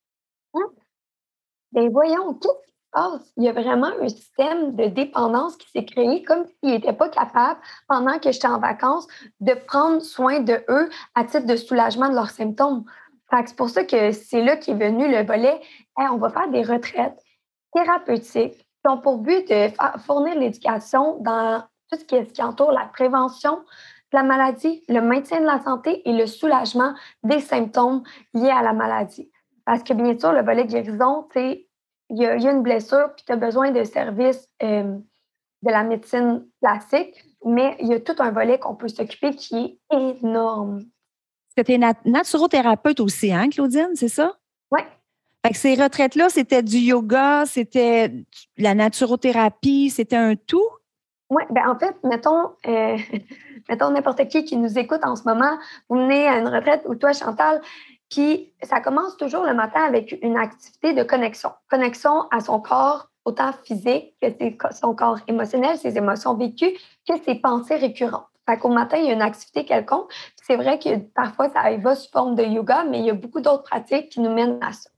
Ben 1.74 1.90
voyons, 1.90 2.34
tout 2.36 2.50
ce 2.50 2.68
qui 2.68 2.72
se 2.72 2.92
passe? 2.92 3.34
Il 3.38 3.44
y 3.44 3.50
a 3.50 3.54
vraiment 3.54 3.92
un 4.02 4.08
système 4.08 4.75
de 4.75 4.86
dépendance 4.86 5.58
qui 5.58 5.70
s'est 5.70 5.86
créé 5.86 6.24
comme 6.24 6.46
s'ils 6.46 6.72
n'étaient 6.72 6.94
pas 6.94 7.10
capables, 7.10 7.60
pendant 7.88 8.20
que 8.20 8.31
j'étais 8.31 8.48
en 8.48 8.60
vacances, 8.60 9.08
de 9.40 9.54
prendre 9.54 10.02
soin 10.02 10.40
de 10.40 10.64
eux 10.70 10.90
à 11.16 11.24
titre 11.24 11.46
de 11.46 11.56
soulagement 11.56 12.10
de 12.10 12.16
leurs 12.16 12.30
symptômes. 12.30 12.86
C'est 13.48 13.56
pour 13.56 13.70
ça 13.70 13.84
que 13.84 14.12
c'est 14.12 14.44
là 14.44 14.58
qu'est 14.58 14.75
venu 14.75 15.10
le 15.10 15.25
volet 15.25 15.60
on 15.98 16.18
va 16.18 16.30
faire 16.30 16.50
des 16.50 16.64
retraites 16.64 17.20
thérapeutiques 17.74 18.57
qui 18.57 18.90
ont 18.90 19.00
pour 19.00 19.18
but 19.18 19.47
de 19.50 19.69
fournir 20.06 20.36
l'éducation 20.36 21.18
dans 21.19 21.64
tout 21.90 22.00
ce 22.00 22.06
qui, 22.06 22.16
ce 22.16 22.31
qui 22.31 22.44
entoure 22.44 22.71
la 22.71 22.86
prévention 22.86 23.57
de 23.57 24.18
la 24.18 24.24
maladie, 24.24 24.83
le 24.90 25.02
maintien 25.02 25.40
de 25.40 25.45
la 25.45 25.62
santé 25.62 26.07
et 26.07 26.14
le 26.14 26.28
soulagement 26.28 26.94
des 27.24 27.40
symptômes 27.40 28.04
liés 28.33 28.52
à 28.52 28.62
la 28.62 28.74
maladie. 28.74 29.31
Parce 29.66 29.83
que 29.83 29.94
bien 29.94 30.18
sûr, 30.18 30.33
le 30.33 30.44
volet 30.44 30.66
guérison, 30.66 31.28
sais, 31.33 31.68
il 32.10 32.22
y, 32.22 32.26
a 32.26 32.52
une 32.52 32.62
blessure, 32.62 33.14
puis 33.16 33.26
tu 33.26 33.31
as 33.31 33.38
besoin 33.38 33.72
de 33.72 33.83
services 33.83 34.48
euh, 34.62 34.98
de 35.64 35.72
la 35.72 35.83
médecine 35.83 36.45
classique, 36.62 37.24
mais 37.45 37.76
il 37.80 37.88
y 37.88 37.94
a 37.94 38.00
tout 38.00 38.16
un 38.19 38.31
volet 38.31 38.60
qu'on 38.60 38.76
peut 38.76 38.88
s'occuper 38.88 39.31
qui 39.36 39.80
est 39.92 39.95
énorme. 39.95 40.83
Parce 41.56 41.68
que 41.68 41.72
tu 41.72 41.74
es 41.74 42.10
naturothérapeute 42.10 43.00
aussi, 43.00 43.31
hein, 43.33 43.50
Claudine, 43.50 43.92
c'est 43.95 44.10
ça? 44.10 44.33
Oui. 44.72 44.81
Fait 45.45 45.52
que 45.52 45.57
ces 45.57 45.76
retraites-là, 45.76 46.30
c'était 46.30 46.64
du 46.64 46.78
yoga, 46.78 47.45
c'était 47.45 48.12
la 48.57 48.76
naturothérapie, 48.76 49.90
c'était 49.90 50.16
un 50.16 50.36
tout? 50.36 50.68
Oui, 51.30 51.44
ben 51.50 51.68
en 51.68 51.78
fait, 51.78 51.95
mettons, 52.04 52.52
euh, 52.68 52.98
mettons 53.69 53.90
n'importe 53.92 54.28
qui 54.28 54.44
qui 54.44 54.57
nous 54.57 54.78
écoute 54.78 55.02
en 55.04 55.16
ce 55.16 55.24
moment, 55.24 55.57
vous 55.90 55.98
venez 55.98 56.28
à 56.28 56.38
une 56.38 56.48
retraite 56.48 56.83
ou 56.86 56.95
toi, 56.95 57.14
Chantal, 57.14 57.62
puis 58.14 58.54
ça 58.62 58.80
commence 58.80 59.18
toujours 59.18 59.44
le 59.44 59.56
matin 59.56 59.82
avec 59.82 60.20
une 60.22 60.38
activité 60.38 60.94
de 60.94 61.02
connexion. 61.02 61.52
Connexion 61.68 62.28
à 62.30 62.42
son 62.42 62.60
corps, 62.60 63.10
autant 63.26 63.52
physique 63.64 64.16
que 64.22 64.28
son 64.72 64.94
corps 64.94 65.18
émotionnel, 65.28 65.78
ses 65.78 65.98
émotions 65.98 66.36
vécues, 66.36 66.78
que 67.10 67.18
ses 67.26 67.36
pensées 67.36 67.76
récurrentes. 67.76 68.28
Fait 68.48 68.60
qu'au 68.60 68.70
matin, 68.70 68.98
il 68.98 69.06
y 69.06 69.10
a 69.10 69.14
une 69.14 69.22
activité 69.24 69.66
quelconque. 69.66 70.12
C'est 70.44 70.58
vrai 70.58 70.78
que 70.78 70.98
parfois, 71.16 71.50
ça 71.50 71.76
va 71.76 71.96
sous 71.96 72.12
forme 72.12 72.36
de 72.36 72.44
yoga, 72.44 72.84
mais 72.84 73.00
il 73.00 73.06
y 73.06 73.10
a 73.10 73.16
beaucoup 73.16 73.42
d'autres 73.42 73.64
pratiques 73.64 74.10
qui 74.10 74.20
nous 74.20 74.32
mènent 74.32 74.60
à 74.62 74.74
ça. 74.74 74.92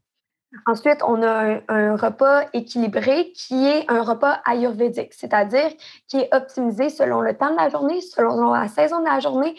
Ensuite, 0.65 1.01
on 1.07 1.23
a 1.23 1.59
un, 1.69 1.95
repas 1.95 2.45
équilibré 2.51 3.31
qui 3.31 3.65
est 3.65 3.89
un 3.89 4.01
repas 4.01 4.41
ayurvédique, 4.45 5.13
c'est-à-dire 5.13 5.69
qui 6.09 6.17
est 6.17 6.35
optimisé 6.35 6.89
selon 6.89 7.21
le 7.21 7.37
temps 7.37 7.51
de 7.51 7.57
la 7.57 7.69
journée, 7.69 8.01
selon 8.01 8.51
la 8.51 8.67
saison 8.67 8.99
de 8.99 9.05
la 9.05 9.19
journée, 9.19 9.55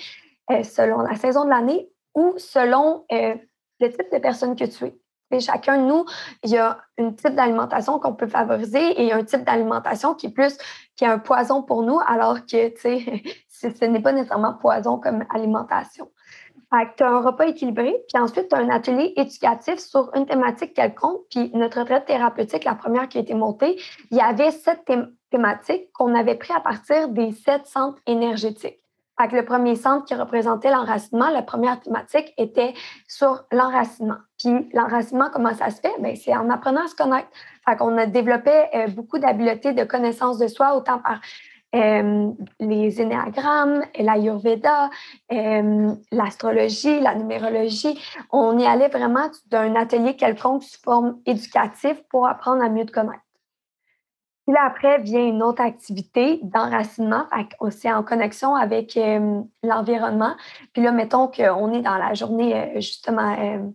euh, 0.51 0.63
selon 0.63 0.99
la 0.99 1.15
saison 1.15 1.45
de 1.45 1.51
l'année 1.51 1.89
ou 2.17 2.35
selon 2.39 3.05
euh, 3.13 3.37
le 3.79 3.89
type 3.91 4.13
de 4.13 4.19
personne 4.19 4.57
que 4.57 4.65
tu 4.65 4.87
es. 4.87 4.99
Et 5.33 5.41
chacun 5.41 5.79
de 5.79 5.87
nous, 5.87 6.05
il 6.45 6.51
y 6.51 6.59
a 6.59 6.79
un 6.99 7.11
type 7.11 7.35
d'alimentation 7.35 7.99
qu'on 7.99 8.15
peut 8.15 8.29
favoriser 8.29 9.03
et 9.03 9.13
un 9.13 9.25
type 9.25 9.45
d'alimentation 9.45 10.15
qui 10.15 10.27
est 10.27 10.31
plus 10.31 10.57
qui 10.95 11.05
est 11.05 11.09
un 11.09 11.19
poison 11.19 11.63
pour 11.63 11.83
nous, 11.83 11.99
alors 12.07 12.47
que 12.47 12.73
ce 12.79 13.85
n'est 13.85 14.01
pas 14.01 14.13
nécessairement 14.13 14.55
poison 14.55 14.99
comme 14.99 15.25
alimentation. 15.35 16.09
tu 16.97 17.03
as 17.03 17.11
un 17.11 17.21
repas 17.21 17.47
équilibré, 17.47 17.97
puis 18.09 18.23
ensuite, 18.23 18.49
tu 18.49 18.55
as 18.55 18.59
un 18.61 18.71
atelier 18.71 19.13
éducatif 19.17 19.79
sur 19.79 20.11
une 20.15 20.27
thématique 20.27 20.75
quelconque. 20.75 21.23
Puis 21.29 21.51
notre 21.55 21.81
retraite 21.81 22.07
thérapeutique, 22.07 22.65
la 22.65 22.77
première 22.77 23.09
qui 23.09 23.19
a 23.19 23.21
été 23.21 23.35
montée, 23.35 23.81
il 24.13 24.17
y 24.17 24.21
avait 24.21 24.53
sept 24.53 24.89
thématiques 25.31 25.93
qu'on 25.93 26.15
avait 26.15 26.37
pris 26.37 26.55
à 26.55 26.61
partir 26.61 27.09
des 27.09 27.33
sept 27.33 27.67
centres 27.67 28.01
énergétiques. 28.07 28.81
Fait 29.19 29.33
le 29.33 29.45
premier 29.45 29.77
centre 29.77 30.05
qui 30.05 30.15
représentait 30.15 30.71
l'enracinement, 30.71 31.31
la 31.31 31.43
première 31.43 31.81
thématique 31.81 32.35
était 32.37 32.75
sur 33.09 33.45
l'enracinement. 33.51 34.19
Puis 34.39 34.69
l'enracinement, 34.75 35.31
comment 35.33 35.55
ça 35.55 35.71
se 35.71 35.81
fait? 35.81 35.95
Bien, 36.01 36.15
c'est 36.15 36.37
en 36.37 36.51
apprenant 36.51 36.85
à 36.85 36.89
se 36.89 36.95
connaître. 36.95 37.29
Fait 37.67 37.77
qu'on 37.77 37.97
a 37.97 38.07
développé 38.07 38.51
euh, 38.75 38.89
beaucoup 38.89 39.19
d'habiletés 39.19 39.73
de 39.73 39.85
connaissance 39.85 40.39
de 40.39 40.49
soi, 40.49 40.77
autant 40.77 40.99
par 40.99 41.21
euh, 41.75 42.31
les 42.61 43.01
énéagrammes, 43.01 43.83
l'ayurveda, 43.99 44.89
euh, 45.33 45.95
l'astrologie, 46.13 47.01
la 47.01 47.15
numérologie. 47.15 47.99
On 48.31 48.59
y 48.59 48.65
allait 48.65 48.89
vraiment 48.89 49.29
d'un 49.49 49.75
atelier 49.75 50.17
quelconque 50.17 50.63
sous 50.63 50.81
forme 50.81 51.19
éducative 51.27 52.03
pour 52.09 52.29
apprendre 52.29 52.63
à 52.63 52.69
mieux 52.69 52.87
te 52.87 52.93
connaître. 52.93 53.26
Puis 54.47 54.55
là, 54.55 54.65
après, 54.65 54.99
vient 55.01 55.27
une 55.27 55.43
autre 55.43 55.61
activité 55.61 56.39
d'enracinement. 56.45 57.27
C'est 57.71 57.93
en 57.93 58.05
connexion 58.05 58.55
avec 58.55 58.97
euh, 58.97 59.43
l'environnement. 59.65 60.37
Puis 60.73 60.83
là, 60.83 60.93
mettons 60.93 61.27
qu'on 61.27 61.73
est 61.73 61.83
dans 61.83 61.97
la 61.97 62.15
journée, 62.15 62.55
euh, 62.55 62.75
justement, 62.77 63.37
euh, 63.41 63.69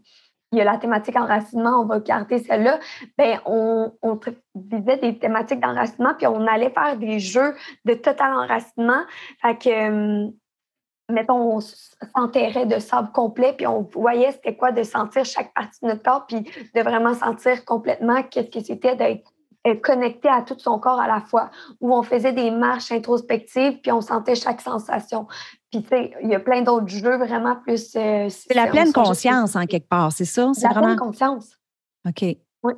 il 0.54 0.60
y 0.60 0.62
a 0.62 0.64
la 0.64 0.78
thématique 0.78 1.18
enracinement, 1.18 1.82
on 1.82 1.86
va 1.86 2.00
garder 2.00 2.40
celle-là. 2.40 2.80
Bien, 3.18 3.42
on, 3.46 3.92
on 4.02 4.18
vivait 4.56 4.98
des 4.98 5.20
thématiques 5.20 5.60
d'enracinement, 5.60 6.14
puis 6.18 6.28
on 6.28 6.48
allait 6.48 6.70
faire 6.70 6.98
des 6.98 7.20
jeux 7.20 7.54
de 7.84 7.94
total 7.94 8.34
enracinement. 8.34 9.02
Fait 9.42 9.58
que, 9.58 10.32
mettons, 11.10 11.56
on 11.56 11.60
s'enterrait 11.60 12.66
de 12.66 12.80
sable 12.80 13.12
complet, 13.12 13.54
puis 13.58 13.68
on 13.68 13.82
voyait 13.82 14.32
c'était 14.32 14.56
quoi 14.56 14.72
de 14.72 14.84
sentir 14.84 15.26
chaque 15.26 15.54
partie 15.54 15.80
de 15.84 15.88
notre 15.88 16.04
corps, 16.04 16.26
puis 16.28 16.42
de 16.42 16.82
vraiment 16.82 17.14
sentir 17.14 17.64
complètement 17.66 18.24
qu'est-ce 18.24 18.50
que 18.50 18.64
c'était 18.64 18.96
d'être 18.96 19.32
connecté 19.82 20.28
à 20.28 20.42
tout 20.42 20.58
son 20.58 20.80
corps 20.80 21.00
à 21.00 21.08
la 21.08 21.22
fois, 21.22 21.52
où 21.80 21.94
on 21.96 22.04
faisait 22.04 22.34
des 22.34 22.52
marches 22.52 22.92
introspectives, 22.92 23.80
puis 23.82 23.92
on 23.92 24.02
sentait 24.02 24.36
chaque 24.36 24.62
sensation. 24.62 25.28
Puis, 25.72 25.84
tu 25.84 25.90
sais, 25.90 26.12
il 26.24 26.30
y 26.30 26.36
a 26.36 26.40
plein 26.40 26.62
d'autres 26.62 26.88
jeux 26.88 27.18
vraiment 27.18 27.56
plus. 27.56 27.96
Euh, 27.96 28.28
c'est 28.30 28.54
la 28.54 28.68
pleine 28.68 28.92
conscience, 28.92 29.56
en 29.56 29.66
quelque 29.66 29.88
part, 29.88 30.12
c'est 30.12 30.26
ça? 30.26 30.52
C'est 30.54 30.68
la 30.68 30.82
pleine 30.82 30.96
conscience. 30.98 31.58
OK. 32.08 32.38
Oui. 32.64 32.74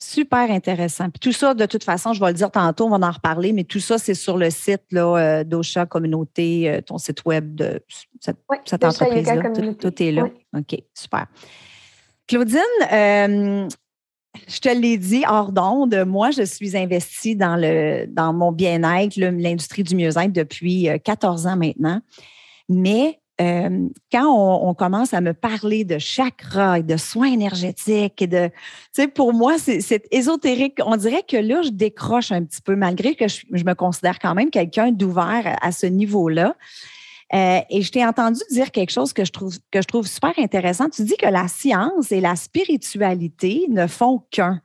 Super 0.00 0.50
intéressant. 0.50 1.10
Puis 1.10 1.18
tout 1.18 1.32
ça, 1.32 1.54
de 1.54 1.66
toute 1.66 1.82
façon, 1.82 2.12
je 2.12 2.20
vais 2.20 2.28
le 2.28 2.34
dire 2.34 2.50
tantôt, 2.52 2.86
on 2.86 2.96
va 2.96 3.04
en 3.04 3.10
reparler, 3.10 3.52
mais 3.52 3.64
tout 3.64 3.80
ça, 3.80 3.98
c'est 3.98 4.14
sur 4.14 4.36
le 4.36 4.50
site 4.50 4.84
là, 4.92 5.16
euh, 5.16 5.44
d'Ocha 5.44 5.86
Communauté, 5.86 6.70
euh, 6.70 6.80
ton 6.80 6.98
site 6.98 7.24
web 7.24 7.56
de 7.56 7.82
cette, 8.20 8.84
entreprise-là. 8.84 9.50
Tout, 9.74 10.02
est 10.02 10.12
là. 10.12 10.28
OK, 10.56 10.80
super. 10.94 11.26
Claudine, 12.28 13.68
je 14.46 14.60
te 14.60 14.68
l'ai 14.68 14.98
dit 14.98 15.24
hors 15.28 15.52
d'onde, 15.52 16.04
moi, 16.06 16.30
je 16.30 16.42
suis 16.42 16.76
investie 16.76 17.36
dans, 17.36 17.56
le, 17.56 18.06
dans 18.06 18.32
mon 18.32 18.52
bien-être, 18.52 19.16
l'industrie 19.16 19.82
du 19.82 19.96
mieux-être 19.96 20.32
depuis 20.32 20.88
14 21.04 21.46
euh, 21.46 21.50
ans 21.50 21.56
maintenant. 21.56 22.00
Mais 22.68 23.18
euh, 23.40 23.88
quand 24.10 24.26
on, 24.26 24.74
commence 24.74 25.14
à 25.14 25.20
me 25.20 25.32
parler 25.32 25.84
de 25.84 25.98
chakra 25.98 26.80
et 26.80 26.82
de 26.82 26.96
soins 26.96 27.32
énergétiques 27.32 28.28
de, 28.28 28.48
tu 28.48 28.52
sais, 28.92 29.08
pour 29.08 29.32
moi, 29.32 29.58
c'est 29.58 30.02
ésotérique. 30.10 30.78
On 30.84 30.96
dirait 30.96 31.22
que 31.22 31.36
là, 31.36 31.62
je 31.62 31.70
décroche 31.70 32.32
un 32.32 32.44
petit 32.44 32.60
peu, 32.60 32.74
malgré 32.74 33.14
que 33.14 33.28
je 33.28 33.64
me 33.64 33.74
considère 33.74 34.18
quand 34.18 34.34
même 34.34 34.50
quelqu'un 34.50 34.90
d'ouvert 34.90 35.56
à 35.62 35.72
ce 35.72 35.86
niveau-là. 35.86 36.56
Euh, 37.34 37.60
et 37.68 37.82
je 37.82 37.92
t'ai 37.92 38.04
entendu 38.04 38.40
dire 38.50 38.70
quelque 38.70 38.90
chose 38.90 39.12
que 39.12 39.24
je, 39.24 39.32
trouve, 39.32 39.58
que 39.70 39.82
je 39.82 39.86
trouve 39.86 40.06
super 40.06 40.32
intéressant. 40.38 40.88
Tu 40.88 41.02
dis 41.02 41.16
que 41.16 41.26
la 41.26 41.46
science 41.48 42.10
et 42.10 42.20
la 42.20 42.36
spiritualité 42.36 43.66
ne 43.68 43.86
font 43.86 44.22
qu'un. 44.30 44.62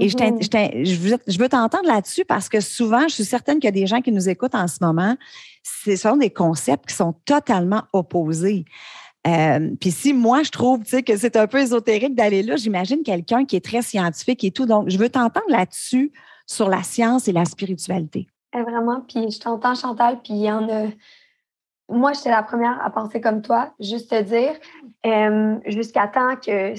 Et 0.00 0.08
je, 0.08 0.16
mm-hmm. 0.16 0.84
je, 1.26 1.38
veux, 1.38 1.48
t'entendre 1.48 1.86
là-dessus 1.86 2.24
parce 2.26 2.48
que 2.48 2.60
souvent, 2.60 3.08
je 3.08 3.14
suis 3.14 3.24
certaine 3.24 3.60
qu'il 3.60 3.64
y 3.64 3.68
a 3.68 3.72
des 3.72 3.86
gens 3.86 4.02
qui 4.02 4.12
nous 4.12 4.28
écoutent 4.28 4.54
en 4.54 4.68
ce 4.68 4.78
moment. 4.82 5.16
Ce 5.62 5.96
sont 5.96 6.16
des 6.16 6.30
concepts 6.30 6.88
qui 6.88 6.94
sont 6.94 7.14
totalement 7.24 7.84
opposés. 7.92 8.66
Euh, 9.26 9.70
puis 9.80 9.90
si 9.90 10.12
moi, 10.12 10.42
je 10.42 10.50
trouve 10.50 10.82
que 10.84 11.16
c'est 11.16 11.36
un 11.36 11.46
peu 11.46 11.58
ésotérique 11.58 12.14
d'aller 12.14 12.42
là, 12.42 12.56
j'imagine 12.56 13.02
quelqu'un 13.02 13.44
qui 13.44 13.56
est 13.56 13.64
très 13.64 13.82
scientifique 13.82 14.44
et 14.44 14.50
tout. 14.50 14.66
Donc, 14.66 14.88
je 14.88 14.98
veux 14.98 15.08
t'entendre 15.08 15.48
là-dessus 15.48 16.12
sur 16.46 16.68
la 16.68 16.82
science 16.82 17.28
et 17.28 17.32
la 17.32 17.44
spiritualité. 17.44 18.26
Eh, 18.54 18.62
vraiment, 18.62 19.02
puis 19.06 19.30
je 19.30 19.38
t'entends, 19.38 19.74
Chantal, 19.74 20.20
puis 20.22 20.34
il 20.34 20.42
y 20.42 20.50
en 20.50 20.68
a 20.68 20.88
moi, 21.90 22.12
j'étais 22.12 22.30
la 22.30 22.42
première 22.42 22.82
à 22.84 22.90
penser 22.90 23.20
comme 23.20 23.42
toi, 23.42 23.72
juste 23.80 24.10
te 24.10 24.22
dire, 24.22 24.52
euh, 25.04 25.56
jusqu'à 25.66 26.06
temps 26.08 26.36
que 26.36 26.74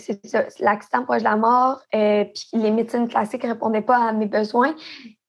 l'accident 0.64 1.04
proche 1.04 1.20
de 1.20 1.24
la 1.26 1.36
mort, 1.36 1.82
euh, 1.94 2.26
puis 2.26 2.48
les 2.54 2.72
médecines 2.72 3.08
classiques 3.08 3.44
ne 3.44 3.50
répondaient 3.50 3.82
pas 3.82 3.98
à 3.98 4.14
mes 4.14 4.26
besoins, 4.26 4.74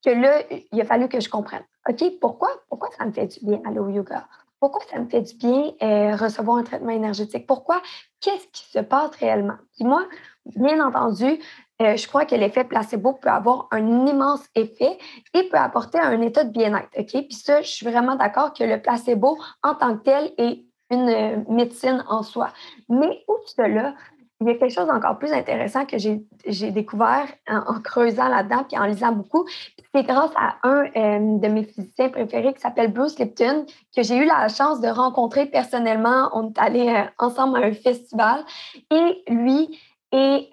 que 0.05 0.11
là, 0.11 0.43
il 0.73 0.81
a 0.81 0.85
fallu 0.85 1.09
que 1.09 1.21
je 1.21 1.29
comprenne. 1.29 1.65
OK, 1.89 2.05
pourquoi, 2.21 2.49
pourquoi 2.69 2.89
ça 2.97 3.05
me 3.05 3.13
fait 3.13 3.27
du 3.27 3.45
bien 3.45 3.61
aller 3.67 3.81
au 3.81 3.89
yoga? 3.89 4.27
Pourquoi 4.61 4.81
ça 4.89 5.01
me 5.01 5.09
fait 5.09 5.23
du 5.23 5.35
bien 5.35 5.73
euh, 5.83 6.15
recevoir 6.15 6.59
un 6.59 6.63
traitement 6.63 6.91
énergétique? 6.91 7.47
Pourquoi? 7.49 7.83
Qu'est-ce 8.21 8.47
qui 8.53 8.71
se 8.71 8.79
passe 8.79 9.11
réellement? 9.17 9.57
Puis 9.77 9.85
moi, 9.85 10.07
bien 10.47 10.85
entendu, 10.85 11.41
euh, 11.83 11.97
je 11.97 12.07
crois 12.07 12.25
que 12.25 12.35
l'effet 12.35 12.65
placebo 12.65 13.15
peut 13.15 13.29
avoir 13.29 13.69
un 13.71 14.07
immense 14.07 14.43
effet 14.55 14.99
et 15.35 15.49
peut 15.49 15.57
apporter 15.57 15.99
un 15.99 16.21
état 16.21 16.45
de 16.45 16.51
bien-être. 16.51 16.91
OK? 16.99 17.11
Puis 17.11 17.35
ça, 17.35 17.63
je 17.63 17.69
suis 17.69 17.87
vraiment 17.87 18.17
d'accord 18.17 18.53
que 18.53 18.65
le 18.65 18.81
placebo 18.81 19.39
en 19.63 19.75
tant 19.75 19.97
que 19.97 20.03
tel 20.03 20.33
est 20.39 20.65
une 20.91 21.09
euh, 21.09 21.37
médecine 21.49 22.05
en 22.09 22.23
soi. 22.23 22.51
Mais 22.89 23.25
outre 23.29 23.49
cela, 23.49 23.95
il 24.41 24.49
y 24.49 24.51
a 24.51 24.55
quelque 24.55 24.75
chose 24.75 24.87
d'encore 24.87 25.19
plus 25.19 25.33
intéressant 25.33 25.87
que 25.87 25.97
j'ai 25.99 26.71
découvert 26.73 27.29
en, 27.49 27.81
creusant 27.81 28.29
là-dedans 28.29 28.65
puis 28.69 28.77
en 28.77 28.87
lisant 28.87 29.13
beaucoup. 29.13 29.47
C'est 29.95 30.03
grâce 30.03 30.33
à 30.37 30.57
un 30.65 30.85
euh, 30.85 31.39
de 31.39 31.49
mes 31.49 31.63
physiciens 31.63 32.09
préférés 32.09 32.53
qui 32.53 32.61
s'appelle 32.61 32.93
Bruce 32.93 33.19
Lipton 33.21 33.67
que 33.97 34.03
j'ai 34.03 34.17
eu 34.17 34.25
la 34.25 34.49
chance 34.49 34.81
de 34.81 34.89
rencontrer 34.89 35.47
personnellement. 35.47 36.29
On 36.33 36.49
est 36.49 36.59
allés 36.59 37.05
ensemble 37.19 37.63
à 37.63 37.67
un 37.67 37.73
festival 37.73 38.45
et 38.91 39.23
lui 39.29 39.79
est 40.11 40.49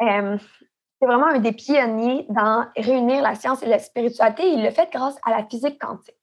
c'est 1.00 1.06
vraiment 1.06 1.28
un 1.28 1.40
des 1.40 1.54
pionniers 1.54 2.26
dans 2.30 2.66
réunir 2.76 3.22
la 3.22 3.36
science 3.36 3.64
et 3.64 3.68
la 3.68 3.80
spiritualité. 3.80 4.44
Il 4.52 4.64
le 4.64 4.72
fait 4.72 4.90
grâce 4.92 5.16
à 5.26 5.32
la 5.32 5.46
physique 5.46 5.80
quantique. 5.80 6.16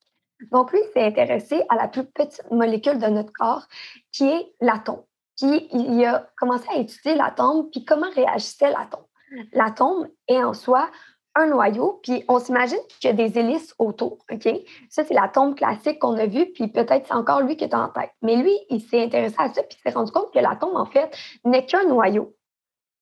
Donc, 0.53 0.71
lui, 0.73 0.81
s'est 0.93 1.03
intéressé 1.03 1.63
à 1.71 1.77
la 1.77 1.89
plus 1.89 2.05
petite 2.05 2.43
molécule 2.51 2.99
de 2.99 3.07
notre 3.07 3.33
corps, 3.33 3.67
qui 4.13 4.29
est 4.29 4.53
l'atome. 4.61 5.03
Puis, 5.37 5.69
il 5.73 6.05
a 6.05 6.29
commencé 6.39 6.67
à 6.69 6.77
étudier 6.77 7.15
l'atome, 7.15 7.71
puis 7.71 7.85
comment 7.85 8.11
réagissait 8.15 8.71
l'atome. 8.71 9.05
L'atome 9.53 10.09
est 10.29 10.43
en 10.43 10.53
soi 10.53 10.89
un 11.37 11.47
noyau, 11.47 12.01
puis 12.03 12.25
on 12.29 12.39
s'imagine 12.39 12.79
qu'il 13.01 13.11
y 13.11 13.13
a 13.13 13.17
des 13.17 13.39
hélices 13.39 13.75
autour? 13.79 14.19
Ça, 14.89 15.05
c'est 15.05 15.15
l'atome 15.15 15.55
classique 15.55 15.99
qu'on 15.99 16.17
a 16.17 16.27
vu, 16.27 16.47
puis 16.53 16.69
peut-être 16.69 17.07
c'est 17.07 17.15
encore 17.15 17.43
lui 17.43 17.57
qui 17.57 17.65
est 17.65 17.75
en 17.75 17.89
tête. 17.89 18.11
Mais 18.23 18.37
lui, 18.37 18.57
il 18.71 18.81
s'est 18.81 19.03
intéressé 19.03 19.37
à 19.39 19.53
ça, 19.53 19.63
puis 19.63 19.79
il 19.79 19.83
s'est 19.83 19.97
rendu 19.97 20.13
compte 20.13 20.33
que 20.33 20.39
l'atome, 20.39 20.77
en 20.77 20.87
fait, 20.87 21.15
n'est 21.45 21.67
qu'un 21.67 21.85
noyau. 21.85 22.35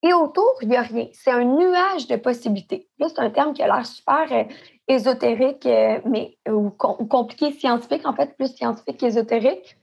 Et 0.06 0.12
autour, 0.12 0.58
il 0.60 0.68
n'y 0.68 0.76
a 0.76 0.82
rien. 0.82 1.08
C'est 1.14 1.30
un 1.30 1.44
nuage 1.44 2.06
de 2.08 2.16
possibilités. 2.16 2.90
Là, 2.98 3.08
c'est 3.08 3.20
un 3.20 3.30
terme 3.30 3.54
qui 3.54 3.62
a 3.62 3.66
l'air 3.66 3.86
super 3.86 4.30
euh, 4.32 4.44
ésotérique, 4.86 5.64
euh, 5.64 5.98
mais, 6.04 6.36
ou, 6.46 6.68
compliqué 6.70 7.52
scientifique, 7.52 8.06
en 8.06 8.14
fait, 8.14 8.36
plus 8.36 8.54
scientifique 8.54 8.98
qu'ésotérique. 8.98 9.78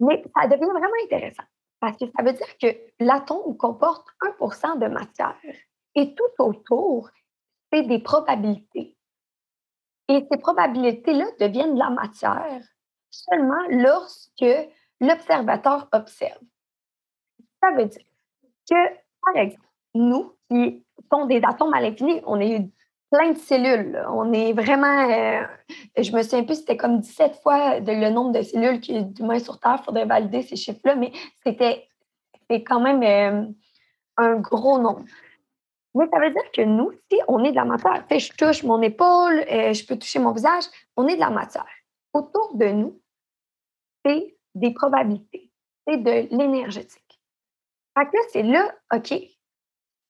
Mais 0.00 0.20
ça 0.36 0.48
devient 0.48 0.64
vraiment 0.64 1.04
intéressant 1.04 1.44
parce 1.78 1.96
que 1.96 2.06
ça 2.16 2.22
veut 2.24 2.32
dire 2.32 2.58
que 2.60 3.04
l'atome 3.04 3.56
comporte 3.56 4.06
1% 4.20 4.78
de 4.80 4.86
matière. 4.86 5.36
Et 5.94 6.14
tout 6.14 6.42
autour, 6.42 7.10
c'est 7.72 7.82
des 7.82 8.00
probabilités. 8.00 8.96
Et 10.08 10.26
ces 10.30 10.38
probabilités-là 10.38 11.26
deviennent 11.38 11.74
de 11.74 11.78
la 11.78 11.90
matière 11.90 12.62
seulement 13.10 13.62
lorsque 13.68 14.44
l'observateur 15.00 15.88
observe. 15.92 16.40
Ça 17.60 17.70
veut 17.76 17.86
dire 17.86 18.06
que 18.68 19.01
exemple, 19.34 19.66
nous 19.94 20.32
qui 20.50 20.84
sommes 21.10 21.28
des 21.28 21.40
atomes 21.44 21.74
à 21.74 21.80
l'infini, 21.80 22.20
on 22.26 22.40
est 22.40 22.68
plein 23.10 23.32
de 23.32 23.38
cellules. 23.38 24.02
On 24.10 24.32
est 24.32 24.52
vraiment, 24.52 25.10
euh, 25.10 25.42
je 25.96 26.10
me 26.12 26.22
souviens 26.22 26.44
plus, 26.44 26.56
c'était 26.56 26.76
comme 26.76 27.00
17 27.00 27.40
fois 27.42 27.78
le 27.80 28.10
nombre 28.10 28.32
de 28.32 28.42
cellules 28.42 28.80
qui 28.80 28.96
est 28.96 29.02
du 29.02 29.22
moins 29.22 29.38
sur 29.38 29.60
Terre. 29.60 29.78
Il 29.80 29.84
faudrait 29.84 30.06
valider 30.06 30.42
ces 30.42 30.56
chiffres-là, 30.56 30.96
mais 30.96 31.12
c'était 31.44 31.88
quand 32.64 32.80
même 32.80 33.02
euh, 33.02 33.46
un 34.16 34.36
gros 34.36 34.78
nombre. 34.78 35.04
Mais 35.94 36.06
ça 36.10 36.18
veut 36.20 36.30
dire 36.30 36.50
que 36.54 36.62
nous, 36.62 36.90
si 37.10 37.18
on 37.28 37.44
est 37.44 37.50
de 37.50 37.56
la 37.56 37.66
matière, 37.66 38.02
je 38.10 38.32
touche 38.32 38.62
mon 38.62 38.80
épaule, 38.80 39.44
euh, 39.50 39.74
je 39.74 39.86
peux 39.86 39.98
toucher 39.98 40.18
mon 40.18 40.32
visage, 40.32 40.64
on 40.96 41.06
est 41.06 41.16
de 41.16 41.20
la 41.20 41.30
matière. 41.30 41.66
Autour 42.14 42.52
de 42.54 42.66
nous, 42.66 42.98
c'est 44.04 44.36
des 44.54 44.72
probabilités, 44.72 45.50
c'est 45.86 45.98
de 45.98 46.34
l'énergétique. 46.34 47.01
Fait 47.96 48.06
que 48.06 48.16
là, 48.16 48.22
c'est 48.32 48.42
là, 48.42 48.72
OK, 48.94 49.08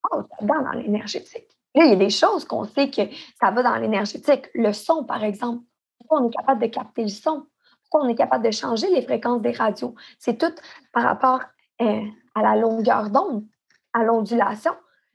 passe 0.03 0.25
là-dedans 0.41 0.63
dans 0.63 0.79
l'énergétique. 0.79 1.49
Là, 1.75 1.85
il 1.85 1.91
y 1.91 1.95
a 1.95 1.97
des 1.97 2.11
choses 2.11 2.45
qu'on 2.45 2.65
sait 2.65 2.91
que 2.91 3.03
ça 3.41 3.51
va 3.51 3.63
dans 3.63 3.77
l'énergétique. 3.77 4.49
Le 4.55 4.73
son, 4.73 5.05
par 5.05 5.25
exemple. 5.25 5.65
Pourquoi 5.99 6.21
on 6.21 6.29
est 6.29 6.35
capable 6.35 6.61
de 6.61 6.67
capter 6.67 7.03
le 7.03 7.09
son? 7.09 7.47
Pourquoi 7.83 8.07
on 8.07 8.09
est 8.09 8.15
capable 8.15 8.45
de 8.45 8.51
changer 8.51 8.89
les 8.89 9.03
fréquences 9.03 9.41
des 9.41 9.53
radios? 9.53 9.95
C'est 10.19 10.39
tout 10.39 10.55
par 10.93 11.05
rapport 11.05 11.41
euh, 11.81 12.03
à 12.35 12.43
la 12.43 12.57
longueur 12.57 13.11
d'onde, 13.11 13.45
à 13.93 14.03
l'ondulation. 14.03 14.73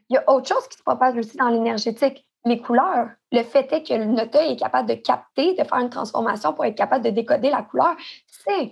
Il 0.10 0.16
y 0.16 0.18
a 0.18 0.30
autre 0.30 0.48
chose 0.48 0.68
qui 0.68 0.78
se 0.78 0.84
propage 0.84 1.16
aussi 1.18 1.38
dans 1.38 1.50
l'énergétique 1.50 2.28
les 2.48 2.60
couleurs. 2.60 3.10
Le 3.32 3.44
fait 3.44 3.72
est 3.74 3.84
que 3.84 3.94
notre 4.06 4.40
œil 4.40 4.54
est 4.54 4.58
capable 4.58 4.90
de 4.90 4.96
capter, 4.96 5.54
de 5.54 5.64
faire 5.64 5.80
une 5.80 5.90
transformation 5.90 6.54
pour 6.54 6.66
être 6.66 6.78
capable 6.78 7.04
de 7.04 7.10
décoder 7.10 7.50
la 7.50 7.62
couleur. 7.62 7.96
C'est 8.26 8.72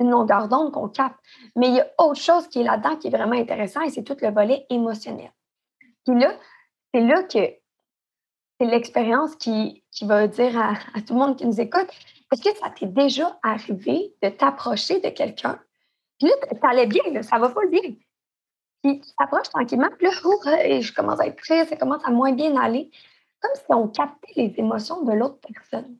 une 0.00 0.10
longueur 0.10 0.48
d'onde 0.48 0.72
qu'on 0.72 0.88
capte. 0.88 1.18
Mais 1.54 1.68
il 1.68 1.74
y 1.76 1.80
a 1.80 1.88
autre 1.98 2.20
chose 2.20 2.48
qui 2.48 2.60
est 2.60 2.64
là-dedans 2.64 2.96
qui 2.96 3.08
est 3.08 3.10
vraiment 3.10 3.36
intéressant 3.36 3.80
et 3.82 3.90
c'est 3.90 4.02
tout 4.02 4.16
le 4.20 4.30
volet 4.30 4.66
émotionnel. 4.70 5.32
Puis 6.04 6.18
là, 6.18 6.36
c'est 6.92 7.00
là 7.00 7.22
que 7.22 7.38
c'est 8.58 8.66
l'expérience 8.66 9.36
qui, 9.36 9.84
qui 9.90 10.06
va 10.06 10.26
dire 10.26 10.58
à, 10.58 10.74
tout 11.06 11.14
le 11.14 11.18
monde 11.18 11.36
qui 11.36 11.46
nous 11.46 11.60
écoute 11.60 11.88
est-ce 12.32 12.42
que 12.42 12.56
ça 12.56 12.70
t'est 12.70 12.86
déjà 12.86 13.38
arrivé 13.42 14.14
de 14.22 14.28
t'approcher 14.28 15.00
de 15.00 15.10
quelqu'un? 15.10 15.60
Puis 16.18 16.28
là, 16.28 16.34
ça 16.60 16.68
allait 16.70 16.86
bien, 16.86 17.22
ça 17.22 17.38
va 17.38 17.50
pas 17.50 17.66
bien. 17.66 17.94
Puis 18.82 19.00
tu 19.00 19.14
t'approches 19.18 19.50
tranquillement, 19.50 19.88
puis 19.96 20.06
là, 20.06 20.80
je 20.80 20.92
commence 20.92 21.20
à 21.20 21.26
être 21.26 21.36
triste, 21.36 21.70
ça 21.70 21.76
commence 21.76 22.04
à 22.04 22.10
moins 22.10 22.32
bien 22.32 22.56
aller. 22.56 22.90
Comme 23.40 23.54
si 23.54 23.64
on 23.68 23.88
captait 23.88 24.32
les 24.34 24.54
émotions 24.56 25.02
de 25.02 25.12
l'autre 25.12 25.38
personne. 25.46 25.98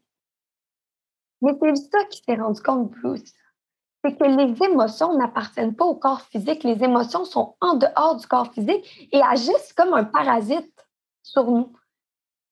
Mais 1.42 1.52
c'est 1.60 1.90
ça 1.90 2.04
qui 2.06 2.22
s'est 2.22 2.34
rendu 2.34 2.60
compte, 2.62 2.90
Bruce. 2.90 3.34
C'est 4.06 4.16
que 4.16 4.24
les 4.24 4.62
émotions 4.64 5.16
n'appartiennent 5.16 5.74
pas 5.74 5.84
au 5.84 5.96
corps 5.96 6.20
physique. 6.20 6.62
Les 6.62 6.82
émotions 6.84 7.24
sont 7.24 7.56
en 7.60 7.74
dehors 7.74 8.16
du 8.16 8.26
corps 8.26 8.52
physique 8.52 9.08
et 9.12 9.20
agissent 9.20 9.72
comme 9.76 9.94
un 9.94 10.04
parasite 10.04 10.72
sur 11.22 11.50
nous. 11.50 11.72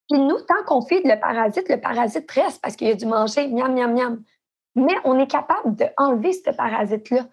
Puis 0.09 0.19
nous, 0.19 0.39
tant 0.41 0.63
qu'on 0.67 0.81
fait 0.81 1.01
le 1.05 1.19
parasite, 1.19 1.69
le 1.69 1.79
parasite 1.79 2.29
reste 2.29 2.61
parce 2.61 2.75
qu'il 2.75 2.87
y 2.87 2.91
a 2.91 2.95
du 2.95 3.05
manger, 3.05 3.47
miam, 3.47 3.73
miam, 3.73 3.93
miam. 3.93 4.23
Mais 4.75 4.95
on 5.05 5.17
est 5.17 5.27
capable 5.27 5.75
d'enlever 5.75 6.33
ce 6.33 6.51
parasite-là 6.51 7.25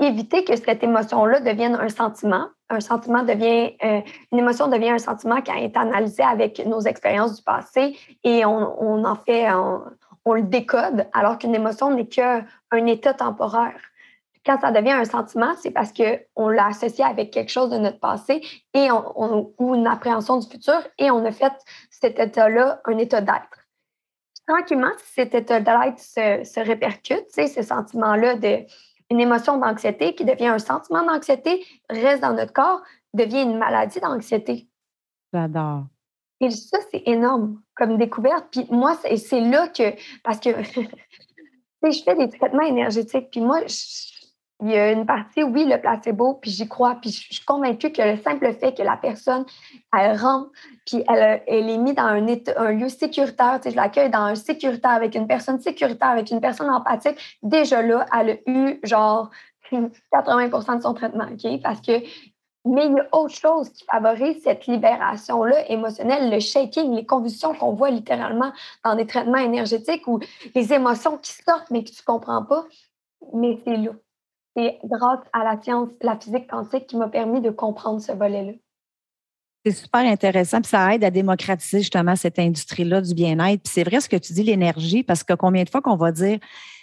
éviter 0.00 0.44
que 0.44 0.56
cette 0.56 0.82
émotion-là 0.82 1.40
devienne 1.40 1.74
un 1.74 1.88
sentiment. 1.88 2.48
Un 2.68 2.80
sentiment 2.80 3.22
devient, 3.22 3.74
euh, 3.82 4.00
une 4.32 4.38
émotion 4.38 4.68
devient 4.68 4.90
un 4.90 4.98
sentiment 4.98 5.40
qui 5.40 5.50
a 5.50 5.58
été 5.58 5.78
analysé 5.78 6.22
avec 6.22 6.64
nos 6.66 6.80
expériences 6.80 7.36
du 7.36 7.42
passé 7.42 7.96
et 8.22 8.44
on, 8.44 9.04
en 9.04 9.14
fait, 9.16 9.48
le 10.26 10.42
décode, 10.42 11.08
alors 11.12 11.38
qu'une 11.38 11.54
émotion 11.54 11.90
n'est 11.90 12.06
qu'un 12.06 12.46
état 12.86 13.14
temporaire. 13.14 13.80
Quand 14.44 14.58
ça 14.60 14.70
devient 14.70 14.92
un 14.92 15.04
sentiment, 15.04 15.52
c'est 15.58 15.70
parce 15.70 15.92
qu'on 15.92 16.48
l'a 16.48 16.66
associé 16.66 17.04
avec 17.04 17.30
quelque 17.30 17.50
chose 17.50 17.70
de 17.70 17.76
notre 17.76 18.00
passé 18.00 18.40
et 18.72 18.88
ou 18.90 19.74
une 19.74 19.86
appréhension 19.86 20.38
du 20.38 20.48
futur 20.48 20.80
et 20.98 21.10
on 21.10 21.24
a 21.24 21.32
fait 21.32 21.52
cet 21.90 22.18
état-là 22.18 22.80
un 22.86 22.98
état 22.98 23.20
d'être. 23.20 23.66
Tranquillement, 24.46 24.92
si 24.98 25.12
cet 25.14 25.34
état 25.34 25.60
d'être 25.60 25.98
se, 25.98 26.42
se 26.44 26.60
répercute, 26.60 27.26
ce 27.30 27.62
sentiment-là 27.62 28.36
de 28.36 28.64
une 29.10 29.20
émotion 29.20 29.58
d'anxiété 29.58 30.14
qui 30.14 30.24
devient 30.24 30.46
un 30.46 30.58
sentiment 30.58 31.04
d'anxiété, 31.04 31.64
reste 31.90 32.22
dans 32.22 32.32
notre 32.32 32.52
corps, 32.52 32.80
devient 33.12 33.42
une 33.42 33.58
maladie 33.58 34.00
d'anxiété. 34.00 34.68
J'adore. 35.32 35.84
Et 36.40 36.50
ça, 36.50 36.78
c'est 36.90 37.02
énorme 37.06 37.60
comme 37.74 37.98
découverte. 37.98 38.46
Puis 38.50 38.66
moi, 38.70 38.96
c'est 39.16 39.40
là 39.40 39.68
que, 39.68 39.94
parce 40.24 40.40
que 40.40 40.50
je 41.82 42.02
fais 42.02 42.14
des 42.14 42.28
traitements 42.28 42.62
énergétiques, 42.62 43.30
puis 43.30 43.40
moi, 43.40 43.60
il 44.62 44.70
y 44.70 44.76
a 44.76 44.92
une 44.92 45.06
partie, 45.06 45.42
oui, 45.42 45.64
le 45.64 45.80
placebo, 45.80 46.34
puis 46.34 46.50
j'y 46.50 46.68
crois, 46.68 46.96
puis 47.00 47.10
je 47.10 47.34
suis 47.34 47.44
convaincue 47.44 47.92
que 47.92 48.02
le 48.02 48.18
simple 48.18 48.52
fait 48.54 48.76
que 48.76 48.82
la 48.82 48.96
personne, 48.96 49.46
elle 49.96 50.16
rentre, 50.16 50.50
puis 50.84 51.02
elle, 51.08 51.42
elle 51.46 51.70
est 51.70 51.78
mise 51.78 51.94
dans 51.94 52.04
un, 52.04 52.26
un 52.56 52.72
lieu 52.72 52.88
sécuritaire, 52.88 53.58
tu 53.60 53.64
sais, 53.64 53.70
je 53.70 53.76
l'accueille 53.76 54.10
dans 54.10 54.24
un 54.24 54.34
sécuritaire, 54.34 54.90
avec 54.90 55.14
une 55.14 55.26
personne 55.26 55.60
sécuritaire, 55.60 56.10
avec 56.10 56.30
une 56.30 56.40
personne 56.40 56.68
empathique, 56.68 57.38
déjà 57.42 57.80
là, 57.80 58.04
elle 58.18 58.30
a 58.30 58.50
eu 58.50 58.80
genre 58.82 59.30
80% 59.72 60.76
de 60.76 60.82
son 60.82 60.94
traitement, 60.94 61.26
OK? 61.32 61.62
Parce 61.62 61.80
que 61.80 61.92
mais 62.64 62.86
il 62.86 62.92
y 62.92 63.00
a 63.00 63.08
autre 63.12 63.34
chose 63.34 63.70
qui 63.70 63.84
favorise 63.84 64.42
cette 64.42 64.66
libération-là 64.66 65.70
émotionnelle, 65.70 66.30
le 66.30 66.40
shaking, 66.40 66.94
les 66.94 67.06
convulsions 67.06 67.54
qu'on 67.54 67.72
voit 67.72 67.90
littéralement 67.90 68.52
dans 68.84 68.94
des 68.94 69.06
traitements 69.06 69.38
énergétiques 69.38 70.06
ou 70.06 70.20
les 70.54 70.72
émotions 70.72 71.16
qui 71.18 71.32
sortent 71.32 71.70
mais 71.70 71.84
que 71.84 71.90
tu 71.90 72.02
ne 72.02 72.06
comprends 72.06 72.44
pas. 72.44 72.64
Mais 73.32 73.58
c'est 73.64 73.76
là 73.76 73.92
c'est 74.56 74.78
grâce 74.84 75.20
à 75.32 75.44
la 75.44 75.60
science, 75.60 75.90
la 76.02 76.18
physique 76.18 76.48
quantique 76.48 76.86
qui 76.86 76.96
m'a 76.96 77.08
permis 77.08 77.40
de 77.40 77.50
comprendre 77.50 78.00
ce 78.00 78.12
volet-là. 78.12 78.52
C'est 79.64 79.72
super 79.72 80.00
intéressant, 80.00 80.60
puis 80.60 80.70
ça 80.70 80.94
aide 80.94 81.04
à 81.04 81.10
démocratiser 81.10 81.80
justement 81.80 82.16
cette 82.16 82.38
industrie-là 82.38 83.02
du 83.02 83.14
bien-être. 83.14 83.62
Puis 83.62 83.72
c'est 83.72 83.84
vrai 83.84 84.00
ce 84.00 84.08
que 84.08 84.16
tu 84.16 84.32
dis, 84.32 84.42
l'énergie, 84.42 85.02
parce 85.02 85.22
que 85.22 85.34
combien 85.34 85.64
de 85.64 85.70
fois 85.70 85.82
qu'on 85.82 85.96
va 85.96 86.12
dire 86.12 86.38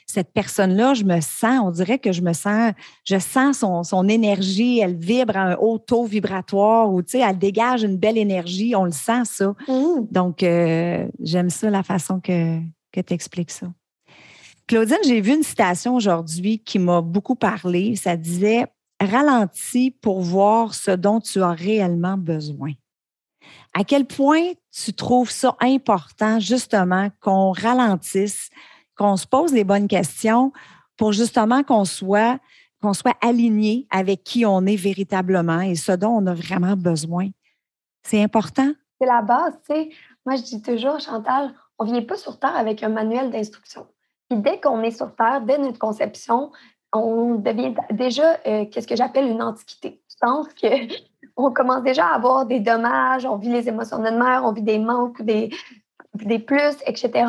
cette 0.08 0.32
personne-là, 0.32 0.94
je 0.94 1.04
me 1.04 1.20
sens, 1.20 1.60
on 1.64 1.72
dirait 1.72 2.00
que 2.00 2.14
je 2.14 2.22
me 2.22 2.32
sens, 2.34 2.72
je 3.04 3.20
sens 3.20 3.60
son, 3.60 3.84
son 3.84 4.08
énergie, 4.08 4.80
elle 4.80 4.96
vibre 4.96 5.36
à 5.36 5.42
un 5.52 5.56
haut 5.56 5.78
taux 5.78 6.06
vibratoire 6.06 6.92
ou 6.92 7.02
tu 7.04 7.12
sais, 7.12 7.20
elle 7.20 7.38
dégage 7.38 7.84
une 7.84 7.98
belle 7.98 8.18
énergie, 8.18 8.74
on 8.76 8.86
le 8.86 8.92
sent 8.92 9.26
ça. 9.26 9.54
Mmh. 9.68 10.08
Donc, 10.10 10.44
euh, 10.44 11.08
j'aime 11.22 11.50
ça 11.50 11.70
la 11.70 11.84
façon 11.84 12.22
que, 12.22 12.60
que 12.92 13.02
tu 13.02 13.14
expliques 13.14 13.52
ça. 13.52 13.68
Claudine, 14.66 14.98
j'ai 15.06 15.22
vu 15.22 15.34
une 15.34 15.44
citation 15.44 15.96
aujourd'hui 15.96 16.60
qui 16.60 16.80
m'a 16.80 17.02
beaucoup 17.02 17.36
parlé. 17.36 17.96
Ça 17.96 18.18
disait 18.18 18.66
Ralentis 19.00 19.92
pour 19.92 20.22
voir 20.22 20.74
ce 20.74 20.92
dont 20.92 21.20
tu 21.20 21.42
as 21.42 21.52
réellement 21.52 22.18
besoin. 22.18 22.72
À 23.74 23.84
quel 23.84 24.06
point 24.06 24.54
tu 24.72 24.94
trouves 24.94 25.30
ça 25.30 25.56
important, 25.62 26.40
justement, 26.40 27.10
qu'on 27.22 27.52
ralentisse, 27.52 28.50
qu'on 28.98 29.18
se 29.18 29.28
pose 29.28 29.54
les 29.54 29.64
bonnes 29.64 29.88
questions 29.88 30.52
pour 30.98 31.12
justement 31.12 31.64
qu'on 31.64 31.86
soit, 31.86 32.40
qu'on 32.82 32.94
soit 32.94 33.16
aligné 33.22 33.88
avec 33.92 34.24
qui 34.24 34.46
on 34.46 34.66
est 34.66 34.76
véritablement 34.76 35.62
et 35.62 35.76
ce 35.76 35.92
dont 35.92 36.12
on 36.12 36.26
a 36.26 36.34
vraiment 36.34 36.76
besoin. 36.76 37.30
C'est 38.04 38.22
important? 38.22 38.72
C'est 39.00 39.08
la 39.08 39.22
base, 39.22 39.54
tu 39.68 39.76
sais. 39.76 39.90
Moi, 40.26 40.36
je 40.36 40.44
dis 40.44 40.62
toujours, 40.62 41.00
Chantal, 41.00 41.54
on 41.78 41.86
ne 41.86 41.92
vient 41.92 42.02
pas 42.02 42.16
sur 42.16 42.40
Terre 42.40 42.56
avec 42.56 42.84
un 42.84 42.90
manuel 42.90 43.30
d'instruction. 43.30 43.88
Puis 44.30 44.40
dès 44.40 44.60
qu'on 44.60 44.82
est 44.82 44.92
sur 44.92 45.16
Terre, 45.16 45.42
dès 45.42 45.58
notre 45.58 45.80
conception, 45.80 46.52
on 46.94 47.36
devient 47.36 47.74
déjà 47.92 48.38
euh, 48.48 48.66
qu'est-ce 48.66 48.88
que 48.88 48.96
j'appelle 48.96 49.28
une 49.28 49.42
antiquité. 49.42 50.02
Je 50.10 50.16
pense 50.20 50.48
qu'on 51.36 51.52
commence 51.54 51.84
déjà 51.84 52.08
à 52.08 52.16
avoir 52.16 52.46
des 52.46 52.60
dommages, 52.60 53.26
on 53.26 53.38
vit 53.38 53.50
les 53.50 53.70
émotions 53.70 54.00
de 54.00 54.04
notre 54.04 54.18
mère, 54.18 54.44
on 54.44 54.52
vit 54.52 54.64
des 54.64 54.80
manques, 54.80 55.22
des, 55.22 55.50
des 56.16 56.40
plus, 56.40 56.76
etc. 56.86 57.26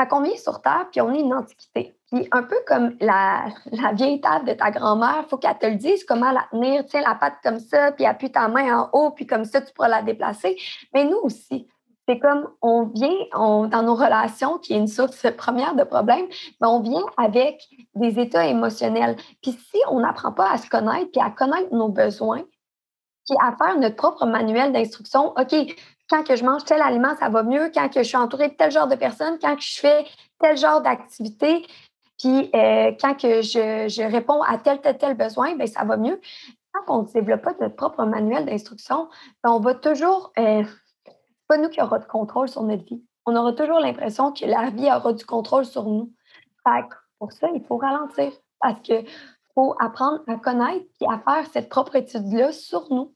Fait 0.00 0.06
qu'on 0.06 0.20
vient 0.20 0.36
sur 0.36 0.62
Terre, 0.62 0.86
puis 0.92 1.00
on 1.00 1.12
est 1.12 1.20
une 1.20 1.34
antiquité? 1.34 1.96
Puis 2.10 2.28
un 2.30 2.42
peu 2.42 2.56
comme 2.66 2.96
la, 3.00 3.46
la 3.72 3.92
vieille 3.92 4.20
table 4.20 4.46
de 4.46 4.52
ta 4.52 4.70
grand-mère, 4.70 5.24
il 5.24 5.28
faut 5.28 5.38
qu'elle 5.38 5.58
te 5.58 5.66
le 5.66 5.74
dise 5.74 6.04
comment 6.04 6.30
la 6.30 6.46
tenir. 6.50 6.84
Tiens 6.86 7.02
la 7.02 7.16
patte 7.16 7.38
comme 7.42 7.58
ça, 7.58 7.92
puis 7.92 8.06
appuie 8.06 8.30
ta 8.30 8.48
main 8.48 8.80
en 8.80 8.90
haut, 8.92 9.10
puis 9.10 9.26
comme 9.26 9.44
ça, 9.44 9.60
tu 9.60 9.72
pourras 9.72 9.88
la 9.88 10.02
déplacer. 10.02 10.56
Mais 10.94 11.04
nous 11.04 11.18
aussi, 11.24 11.66
c'est 12.08 12.18
comme 12.18 12.48
on 12.62 12.84
vient 12.84 13.12
dans 13.34 13.82
nos 13.82 13.94
relations, 13.94 14.58
qui 14.58 14.72
est 14.72 14.78
une 14.78 14.86
source 14.86 15.26
première 15.36 15.74
de 15.74 15.84
problèmes, 15.84 16.26
mais 16.60 16.66
on 16.66 16.80
vient 16.80 17.04
avec 17.16 17.68
des 17.94 18.18
états 18.18 18.46
émotionnels. 18.46 19.16
Puis 19.42 19.52
si 19.52 19.78
on 19.90 20.00
n'apprend 20.00 20.32
pas 20.32 20.50
à 20.50 20.58
se 20.58 20.68
connaître, 20.70 21.10
puis 21.10 21.20
à 21.20 21.30
connaître 21.30 21.74
nos 21.74 21.88
besoins, 21.88 22.42
puis 23.26 23.36
à 23.42 23.54
faire 23.56 23.78
notre 23.78 23.96
propre 23.96 24.24
manuel 24.24 24.72
d'instruction, 24.72 25.34
OK, 25.36 25.54
quand 26.08 26.24
que 26.24 26.36
je 26.36 26.44
mange 26.44 26.64
tel 26.64 26.80
aliment, 26.80 27.14
ça 27.16 27.28
va 27.28 27.42
mieux, 27.42 27.70
quand 27.74 27.88
que 27.88 28.02
je 28.02 28.08
suis 28.08 28.16
entourée 28.16 28.48
de 28.48 28.54
tel 28.54 28.70
genre 28.70 28.88
de 28.88 28.96
personnes, 28.96 29.38
quand 29.40 29.56
que 29.56 29.62
je 29.62 29.78
fais 29.78 30.06
tel 30.40 30.56
genre 30.56 30.80
d'activité, 30.80 31.66
puis 32.18 32.50
euh, 32.54 32.92
quand 33.00 33.14
que 33.14 33.42
je, 33.42 34.10
réponds 34.10 34.42
à 34.42 34.58
tel, 34.58 34.80
tel, 34.80 34.98
tel 34.98 35.16
besoin, 35.16 35.54
bien, 35.54 35.66
ça 35.66 35.84
va 35.84 35.96
mieux. 35.96 36.20
Quand 36.72 36.98
on 36.98 37.02
ne 37.02 37.08
développe 37.12 37.42
pas 37.42 37.54
notre 37.60 37.76
propre 37.76 38.04
manuel 38.04 38.46
d'instruction, 38.46 39.08
ben, 39.42 39.50
on 39.50 39.60
va 39.60 39.74
toujours... 39.74 40.32
Euh, 40.38 40.64
pas 41.48 41.56
nous 41.56 41.70
qui 41.70 41.80
aura 41.80 41.98
de 41.98 42.04
contrôle 42.04 42.48
sur 42.48 42.62
notre 42.62 42.84
vie. 42.84 43.02
On 43.26 43.34
aura 43.34 43.52
toujours 43.52 43.80
l'impression 43.80 44.32
que 44.32 44.44
la 44.44 44.70
vie 44.70 44.86
aura 44.92 45.12
du 45.12 45.24
contrôle 45.24 45.64
sur 45.64 45.84
nous. 45.84 46.12
pour 47.18 47.32
ça, 47.32 47.48
il 47.54 47.64
faut 47.64 47.78
ralentir 47.78 48.32
parce 48.60 48.80
qu'il 48.80 49.06
faut 49.54 49.74
apprendre 49.80 50.20
à 50.26 50.36
connaître 50.36 50.86
et 51.00 51.06
à 51.06 51.18
faire 51.18 51.50
cette 51.52 51.68
propre 51.68 51.96
étude-là 51.96 52.52
sur 52.52 52.92
nous. 52.92 53.14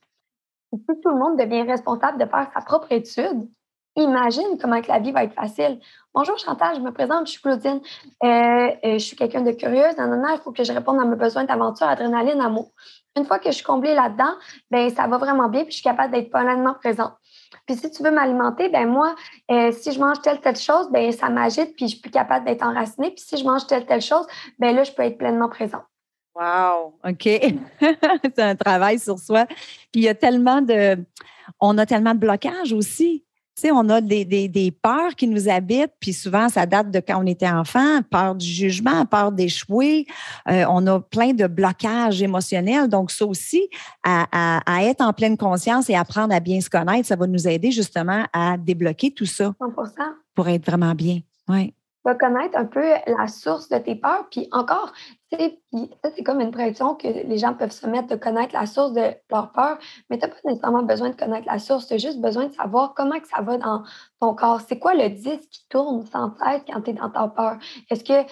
Si 0.77 1.01
tout 1.01 1.09
le 1.09 1.17
monde 1.17 1.37
devient 1.37 1.63
responsable 1.63 2.17
de 2.17 2.25
faire 2.25 2.49
sa 2.53 2.61
propre 2.61 2.91
étude, 2.91 3.47
imagine 3.95 4.57
comment 4.59 4.81
que 4.81 4.87
la 4.87 4.99
vie 4.99 5.11
va 5.11 5.23
être 5.23 5.33
facile. 5.33 5.79
Bonjour 6.13 6.37
Chantal, 6.37 6.75
je 6.75 6.81
me 6.81 6.91
présente, 6.91 7.27
je 7.27 7.33
suis 7.33 7.41
Claudine. 7.41 7.79
Euh, 8.23 8.27
euh, 8.27 8.93
je 8.93 8.97
suis 8.97 9.15
quelqu'un 9.15 9.41
de 9.41 9.51
curieuse. 9.51 9.93
il 9.97 10.39
faut 10.43 10.51
que 10.51 10.63
je 10.63 10.73
réponde 10.73 10.99
à 10.99 11.05
mes 11.05 11.15
besoins 11.15 11.43
d'aventure, 11.43 11.87
adrénaline, 11.87 12.41
amour. 12.41 12.71
Une 13.15 13.25
fois 13.25 13.37
que 13.37 13.49
je 13.49 13.55
suis 13.55 13.63
comblée 13.63 13.93
là-dedans, 13.93 14.33
ben 14.71 14.89
ça 14.89 15.05
va 15.05 15.17
vraiment 15.17 15.47
bien 15.47 15.61
puis 15.61 15.71
je 15.71 15.77
suis 15.77 15.83
capable 15.83 16.11
d'être 16.11 16.31
pleinement 16.31 16.73
présente. 16.73 17.13
Puis 17.67 17.75
si 17.75 17.91
tu 17.91 18.01
veux 18.01 18.09
m'alimenter, 18.09 18.69
ben 18.69 18.87
moi, 18.87 19.15
euh, 19.51 19.71
si 19.71 19.91
je 19.91 19.99
mange 19.99 20.21
telle, 20.21 20.41
telle 20.41 20.55
chose, 20.55 20.89
ben 20.89 21.11
ça 21.11 21.29
m'agite, 21.29 21.75
puis 21.75 21.85
je 21.85 21.91
suis 21.91 22.01
plus 22.01 22.09
capable 22.09 22.45
d'être 22.45 22.63
enracinée. 22.63 23.11
Puis 23.11 23.23
si 23.23 23.37
je 23.37 23.45
mange 23.45 23.67
telle, 23.67 23.85
telle 23.85 24.01
chose, 24.01 24.25
ben 24.57 24.75
là, 24.75 24.83
je 24.83 24.91
peux 24.91 25.03
être 25.03 25.19
pleinement 25.19 25.49
présente. 25.49 25.83
Wow, 26.35 26.95
OK. 27.07 27.23
c'est 27.79 28.39
un 28.39 28.55
travail 28.55 28.99
sur 28.99 29.19
soi. 29.19 29.45
Puis 29.45 30.01
il 30.01 30.03
y 30.03 30.09
a 30.09 30.15
tellement 30.15 30.61
de. 30.61 30.97
On 31.59 31.77
a 31.77 31.85
tellement 31.85 32.13
de 32.13 32.19
blocages 32.19 32.73
aussi. 32.73 33.23
Tu 33.55 33.67
sais, 33.67 33.71
on 33.71 33.87
a 33.89 34.01
des, 34.01 34.25
des, 34.25 34.71
peurs 34.71 35.13
qui 35.15 35.27
nous 35.27 35.47
habitent, 35.47 35.93
puis 35.99 36.11
souvent, 36.11 36.49
ça 36.49 36.65
date 36.65 36.89
de 36.89 36.99
quand 36.99 37.21
on 37.21 37.27
était 37.27 37.47
enfant, 37.47 38.01
peur 38.09 38.33
du 38.33 38.47
jugement, 38.47 39.05
peur 39.05 39.31
d'échouer. 39.31 40.07
Euh, 40.49 40.65
on 40.69 40.87
a 40.87 40.99
plein 40.99 41.33
de 41.33 41.45
blocages 41.45 42.23
émotionnels. 42.23 42.89
Donc, 42.89 43.11
ça 43.11 43.27
aussi, 43.27 43.69
à, 44.03 44.25
à, 44.65 44.83
être 44.85 45.01
en 45.01 45.13
pleine 45.13 45.37
conscience 45.37 45.87
et 45.87 45.95
apprendre 45.95 46.33
à 46.33 46.39
bien 46.39 46.61
se 46.61 46.69
connaître, 46.69 47.07
ça 47.07 47.15
va 47.15 47.27
nous 47.27 47.47
aider 47.47 47.69
justement 47.69 48.25
à 48.33 48.57
débloquer 48.57 49.11
tout 49.11 49.27
ça. 49.27 49.53
100 49.59 49.71
Pour 50.33 50.47
être 50.47 50.65
vraiment 50.65 50.95
bien. 50.95 51.19
Oui 51.47 51.75
vas 52.03 52.15
connaître 52.15 52.57
un 52.57 52.65
peu 52.65 52.83
la 53.05 53.27
source 53.27 53.69
de 53.69 53.77
tes 53.77 53.95
peurs. 53.95 54.27
Puis 54.29 54.47
encore, 54.51 54.91
ça, 55.31 55.37
c'est 56.15 56.23
comme 56.23 56.41
une 56.41 56.51
pression 56.51 56.95
que 56.95 57.07
les 57.07 57.37
gens 57.37 57.53
peuvent 57.53 57.71
se 57.71 57.87
mettre 57.87 58.07
de 58.07 58.15
connaître 58.15 58.53
la 58.53 58.65
source 58.65 58.93
de 58.93 59.13
leur 59.31 59.51
peur, 59.51 59.77
mais 60.09 60.17
tu 60.17 60.25
n'as 60.25 60.31
pas 60.31 60.37
nécessairement 60.45 60.83
besoin 60.83 61.09
de 61.09 61.15
connaître 61.15 61.47
la 61.47 61.59
source. 61.59 61.87
Tu 61.87 61.95
as 61.95 61.97
juste 61.97 62.21
besoin 62.21 62.47
de 62.47 62.53
savoir 62.53 62.93
comment 62.93 63.19
que 63.19 63.27
ça 63.27 63.41
va 63.41 63.57
dans 63.57 63.83
ton 64.19 64.35
corps. 64.35 64.61
C'est 64.61 64.79
quoi 64.79 64.93
le 64.93 65.09
disque 65.09 65.49
qui 65.49 65.67
tourne 65.69 66.05
sans 66.05 66.35
cesse 66.37 66.61
quand 66.67 66.81
tu 66.81 66.91
es 66.91 66.93
dans 66.93 67.09
ta 67.09 67.27
peur? 67.27 67.57
Est-ce 67.89 68.03
que 68.03 68.29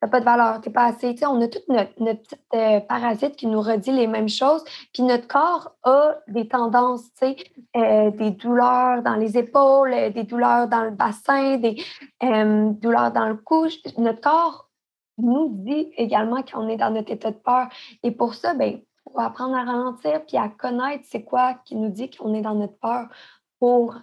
t'as 0.00 0.08
pas 0.08 0.20
de 0.20 0.24
valeur, 0.24 0.60
t'es 0.60 0.70
pas 0.70 0.86
assez. 0.86 1.14
on 1.26 1.40
a 1.40 1.48
toute 1.48 1.68
notre, 1.68 1.92
notre 2.02 2.22
petite 2.22 2.40
euh, 2.54 2.80
parasite 2.80 3.36
qui 3.36 3.46
nous 3.46 3.60
redit 3.60 3.92
les 3.92 4.06
mêmes 4.06 4.28
choses. 4.28 4.64
Puis 4.92 5.02
notre 5.02 5.28
corps 5.28 5.76
a 5.82 6.16
des 6.28 6.48
tendances, 6.48 7.10
euh, 7.22 8.10
des 8.10 8.30
douleurs 8.30 9.02
dans 9.02 9.16
les 9.16 9.36
épaules, 9.36 9.92
euh, 9.92 10.10
des 10.10 10.24
douleurs 10.24 10.68
dans 10.68 10.84
le 10.84 10.90
bassin, 10.90 11.58
des 11.58 11.76
douleurs 12.20 13.12
dans 13.12 13.28
le 13.28 13.36
cou. 13.36 13.66
Notre 13.98 14.20
corps 14.20 14.70
nous 15.18 15.50
dit 15.50 15.92
également 15.96 16.42
qu'on 16.42 16.68
est 16.68 16.76
dans 16.76 16.90
notre 16.90 17.12
état 17.12 17.30
de 17.30 17.36
peur. 17.36 17.68
Et 18.02 18.10
pour 18.10 18.34
ça, 18.34 18.54
ben, 18.54 18.80
faut 19.12 19.20
apprendre 19.20 19.56
à 19.56 19.64
ralentir 19.64 20.24
puis 20.26 20.36
à 20.36 20.48
connaître 20.48 21.04
c'est 21.06 21.24
quoi 21.24 21.54
qui 21.64 21.76
nous 21.76 21.90
dit 21.90 22.10
qu'on 22.10 22.34
est 22.34 22.42
dans 22.42 22.54
notre 22.54 22.78
peur 22.78 23.08
pour 23.58 23.96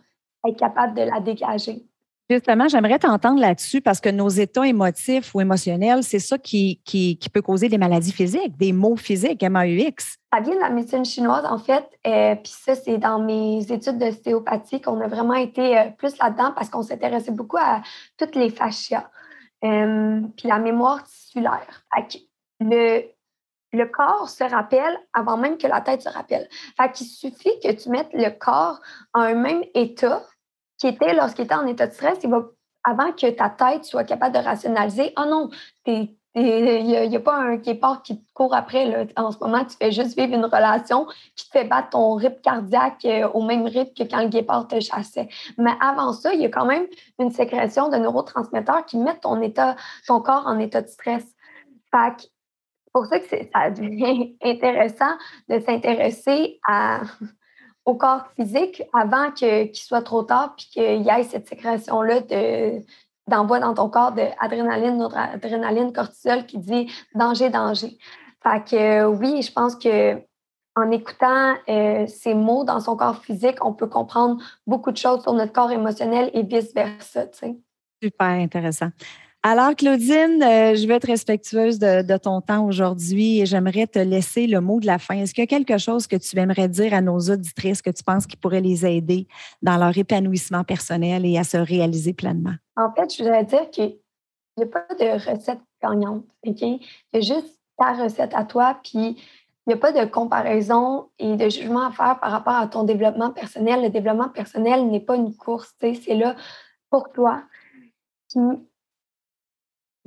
être 0.47 0.57
capable 0.57 0.93
de 0.93 1.01
la 1.01 1.19
dégager. 1.19 1.87
Justement, 2.29 2.67
j'aimerais 2.67 2.99
t'entendre 2.99 3.39
là-dessus 3.39 3.79
parce 3.79 4.01
que 4.01 4.09
nos 4.09 4.27
états 4.27 4.67
émotifs 4.67 5.33
ou 5.33 5.39
émotionnels, 5.39 6.03
c'est 6.03 6.19
ça 6.19 6.37
qui, 6.37 6.81
qui, 6.83 7.17
peut 7.31 7.41
causer 7.41 7.69
des 7.69 7.77
maladies 7.77 8.11
physiques, 8.11 8.57
des 8.57 8.73
maux 8.73 8.97
physiques, 8.97 9.41
MAUX. 9.43 10.17
Ça 10.33 10.41
vient 10.41 10.55
de 10.55 10.59
la 10.59 10.69
médecine 10.69 11.05
chinoise, 11.05 11.45
en 11.45 11.57
fait. 11.57 11.85
Euh, 12.05 12.35
puis 12.35 12.51
ça, 12.51 12.75
c'est 12.75 12.97
dans 12.97 13.19
mes 13.19 13.71
études 13.71 13.97
d'ostéopathie 13.97 14.81
qu'on 14.81 14.99
a 14.99 15.07
vraiment 15.07 15.35
été 15.35 15.77
euh, 15.77 15.85
plus 15.97 16.17
là-dedans 16.17 16.51
parce 16.53 16.69
qu'on 16.69 16.83
s'intéressait 16.83 17.31
beaucoup 17.31 17.57
à 17.57 17.81
toutes 18.17 18.35
les 18.35 18.49
fascias. 18.49 19.09
Euh, 19.63 20.19
puis 20.35 20.49
la 20.49 20.59
mémoire 20.59 21.05
tissulaire. 21.05 21.85
Le, 22.59 23.03
le 23.71 23.85
corps 23.85 24.27
se 24.27 24.43
rappelle 24.43 24.99
avant 25.13 25.37
même 25.37 25.57
que 25.57 25.67
la 25.67 25.79
tête 25.79 26.01
se 26.01 26.09
rappelle. 26.09 26.49
Fait 26.75 26.91
qu'il 26.91 27.07
suffit 27.07 27.57
que 27.63 27.71
tu 27.71 27.89
mettes 27.89 28.11
le 28.11 28.29
corps 28.31 28.81
en 29.13 29.21
un 29.21 29.35
même 29.35 29.63
état 29.73 30.23
qui 30.77 30.87
était 30.87 31.13
lorsqu'il 31.13 31.45
était 31.45 31.55
en 31.55 31.65
état 31.65 31.87
de 31.87 31.93
stress, 31.93 32.19
il 32.23 32.29
va, 32.29 32.45
avant 32.83 33.11
que 33.11 33.29
ta 33.31 33.49
tête 33.49 33.83
soit 33.83 34.03
capable 34.03 34.35
de 34.35 34.43
rationaliser, 34.43 35.13
oh 35.17 35.25
non, 35.27 35.49
il 36.39 37.07
n'y 37.09 37.15
a, 37.15 37.19
pas 37.19 37.35
un 37.35 37.55
guépard 37.55 38.03
qui 38.03 38.21
te 38.21 38.33
court 38.33 38.53
après. 38.53 38.85
Là. 38.85 39.05
En 39.15 39.31
ce 39.31 39.39
moment, 39.39 39.65
tu 39.65 39.75
fais 39.75 39.91
juste 39.91 40.17
vivre 40.17 40.35
une 40.35 40.45
relation 40.45 41.07
qui 41.35 41.49
te 41.49 41.51
fait 41.51 41.63
battre 41.63 41.89
ton 41.89 42.13
rythme 42.15 42.39
cardiaque 42.41 43.05
euh, 43.05 43.27
au 43.29 43.41
même 43.41 43.65
rythme 43.65 43.93
que 43.93 44.03
quand 44.03 44.21
le 44.21 44.27
guépard 44.27 44.67
te 44.67 44.79
chassait. 44.79 45.29
Mais 45.57 45.71
avant 45.81 46.13
ça, 46.13 46.33
il 46.33 46.41
y 46.41 46.45
a 46.45 46.49
quand 46.49 46.65
même 46.65 46.85
une 47.17 47.31
sécrétion 47.31 47.89
de 47.89 47.97
neurotransmetteurs 47.97 48.85
qui 48.85 48.97
mettent 48.97 49.21
ton, 49.21 49.41
état, 49.41 49.75
ton 50.05 50.21
corps 50.21 50.45
en 50.45 50.59
état 50.59 50.81
de 50.81 50.87
stress. 50.87 51.25
c'est 51.91 52.29
pour 52.93 53.05
ça 53.07 53.19
que 53.19 53.25
ça 53.27 53.71
devient 53.71 54.35
intéressant 54.43 55.17
de 55.49 55.59
s'intéresser 55.59 56.59
à 56.67 57.01
au 57.87 57.95
corps 57.95 58.27
physique 58.35 58.83
avant 58.93 59.31
qu'il 59.31 59.73
soit 59.73 60.01
trop 60.01 60.21
tard 60.21 60.55
puis 60.57 60.67
qu'il 60.71 61.01
y 61.01 61.09
ait 61.09 61.23
cette 61.23 61.47
sécrétion-là 61.47 62.19
d'envoi 63.27 63.59
dans 63.59 63.73
ton 63.73 63.89
corps 63.89 64.11
d'adrénaline, 64.11 65.01
adrénaline, 65.15 65.93
cortisol 65.93 66.45
qui 66.45 66.59
dit 66.59 66.91
danger, 67.15 67.49
danger. 67.49 67.97
Fait 68.43 68.63
que 68.69 68.75
euh, 68.75 69.07
oui, 69.07 69.41
je 69.41 69.51
pense 69.51 69.75
que 69.75 70.21
en 70.75 70.91
écoutant 70.91 71.55
euh, 71.69 72.05
ces 72.07 72.35
mots 72.35 72.65
dans 72.65 72.81
son 72.81 72.97
corps 72.97 73.19
physique, 73.19 73.65
on 73.65 73.73
peut 73.73 73.87
comprendre 73.87 74.43
beaucoup 74.67 74.91
de 74.91 74.97
choses 74.97 75.23
sur 75.23 75.33
notre 75.33 75.53
corps 75.53 75.71
émotionnel 75.71 76.29
et 76.33 76.43
vice-versa. 76.43 77.25
Super 78.03 78.27
intéressant. 78.27 78.89
Alors, 79.43 79.75
Claudine, 79.75 80.41
euh, 80.41 80.75
je 80.75 80.87
vais 80.87 80.95
être 80.95 81.07
respectueuse 81.07 81.77
de, 81.79 82.17
ton 82.17 82.41
temps 82.41 82.65
aujourd'hui 82.65 83.39
et 83.39 83.45
j'aimerais 83.45 83.85
te 83.85 83.99
laisser 83.99 84.47
le 84.47 84.61
mot 84.61 84.79
de 84.79 84.87
la 84.87 84.97
fin. 84.97 85.15
Est-ce 85.15 85.33
qu'il 85.33 85.43
y 85.43 85.45
a 85.45 85.47
quelque 85.47 85.77
chose 85.77 86.07
que 86.07 86.15
tu 86.15 86.37
aimerais 86.39 86.67
dire 86.67 86.93
à 86.93 87.01
nos 87.01 87.19
auditrices 87.19 87.81
que 87.81 87.91
tu 87.91 88.03
penses 88.03 88.25
qui 88.25 88.35
pourrait 88.35 88.61
les 88.61 88.85
aider 88.85 89.27
dans 89.61 89.77
leur 89.77 89.95
épanouissement 89.97 90.63
personnel 90.63 91.25
et 91.25 91.37
à 91.37 91.43
se 91.43 91.57
réaliser 91.57 92.13
pleinement? 92.13 92.55
En 92.75 92.91
fait, 92.91 93.15
je 93.15 93.23
voudrais 93.23 93.45
dire 93.45 93.69
qu'il 93.69 93.97
n'y 94.57 94.63
a 94.63 94.67
pas 94.67 94.87
de 94.99 95.29
recette 95.29 95.61
gagnante. 95.81 96.25
OK? 96.45 96.61
Il 96.61 96.79
y 97.13 97.17
a 97.17 97.21
juste 97.21 97.59
ta 97.77 97.93
recette 97.93 98.33
à 98.33 98.43
toi, 98.43 98.79
puis 98.83 99.17
il 99.67 99.67
n'y 99.67 99.73
a 99.73 99.77
pas 99.77 99.91
de 99.91 100.09
comparaison 100.09 101.09
et 101.19 101.35
de 101.35 101.47
jugement 101.47 101.85
à 101.87 101.91
faire 101.91 102.19
par 102.19 102.31
rapport 102.31 102.55
à 102.55 102.67
ton 102.67 102.83
développement 102.83 103.29
personnel. 103.29 103.83
Le 103.83 103.89
développement 103.89 104.29
personnel 104.29 104.87
n'est 104.87 104.99
pas 104.99 105.15
une 105.15 105.35
course, 105.35 105.73
c'est 105.79 106.15
là 106.15 106.35
pour 106.89 107.11
toi 107.11 107.43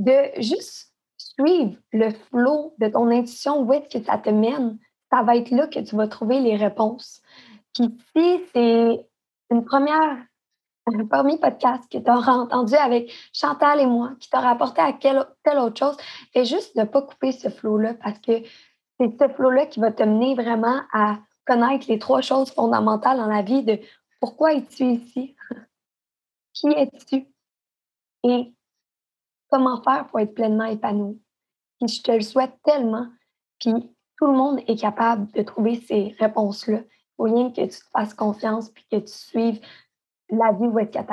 de 0.01 0.41
juste 0.41 0.95
suivre 1.19 1.77
le 1.93 2.11
flot 2.11 2.75
de 2.79 2.89
ton 2.89 3.11
intuition, 3.11 3.61
où 3.61 3.73
est-ce 3.73 3.99
que 3.99 4.05
ça 4.05 4.17
te 4.17 4.31
mène, 4.31 4.79
ça 5.11 5.23
va 5.23 5.37
être 5.37 5.51
là 5.51 5.67
que 5.67 5.81
tu 5.81 5.95
vas 5.95 6.09
trouver 6.09 6.41
les 6.41 6.57
réponses. 6.57 7.21
Puis 7.75 7.99
si 8.17 8.41
c'est 8.53 9.07
une 9.51 9.65
première, 9.65 10.25
un 10.87 11.07
premier 11.07 11.39
podcast 11.39 11.85
que 11.91 11.99
tu 11.99 12.11
auras 12.11 12.33
entendu 12.33 12.75
avec 12.75 13.13
Chantal 13.35 13.81
et 13.81 13.87
moi, 13.87 14.13
qui 14.21 14.31
t'aura 14.31 14.51
apporté 14.51 14.81
à 14.81 14.95
quelle, 14.95 15.27
telle 15.43 15.59
autre 15.59 15.79
chose, 15.79 15.97
fais 16.33 16.47
juste 16.47 16.75
ne 16.77 16.85
pas 16.85 17.03
couper 17.03 17.33
ce 17.33 17.51
flot-là 17.51 17.95
parce 18.03 18.19
que 18.21 18.43
c'est 18.99 19.19
ce 19.19 19.29
flot-là 19.29 19.67
qui 19.67 19.81
va 19.81 19.93
te 19.93 20.03
mener 20.03 20.35
vraiment 20.35 20.81
à 20.93 21.19
connaître 21.45 21.87
les 21.89 21.99
trois 21.99 22.23
choses 22.23 22.51
fondamentales 22.53 23.19
dans 23.19 23.27
la 23.27 23.43
vie 23.43 23.65
de 23.65 23.79
pourquoi 24.19 24.55
es-tu 24.55 24.85
ici? 24.85 25.37
Qui 26.55 26.69
es-tu? 26.69 27.27
Et 28.25 28.53
comment 29.51 29.83
faire 29.83 30.07
pour 30.07 30.21
être 30.21 30.35
pleinement 30.35 30.65
épanoui. 30.65 31.21
Puis 31.79 31.89
je 31.89 32.03
te 32.03 32.13
le 32.13 32.21
souhaite 32.21 32.53
tellement. 32.65 33.07
Puis 33.59 33.73
tout 34.19 34.27
le 34.27 34.33
monde 34.33 34.61
est 34.67 34.79
capable 34.79 35.31
de 35.33 35.43
trouver 35.43 35.81
ces 35.87 36.15
réponses-là. 36.19 36.81
Faut 37.17 37.25
rien 37.25 37.51
que 37.51 37.61
tu 37.63 37.69
te 37.69 37.85
fasses 37.93 38.15
confiance 38.15 38.71
puis 38.71 38.85
que 38.91 38.97
tu 38.97 39.13
suives 39.13 39.61
la 40.31 40.53
vie 40.53 40.67
où 40.67 40.79
est-ce 40.79 40.91
qu'elle. 40.91 41.07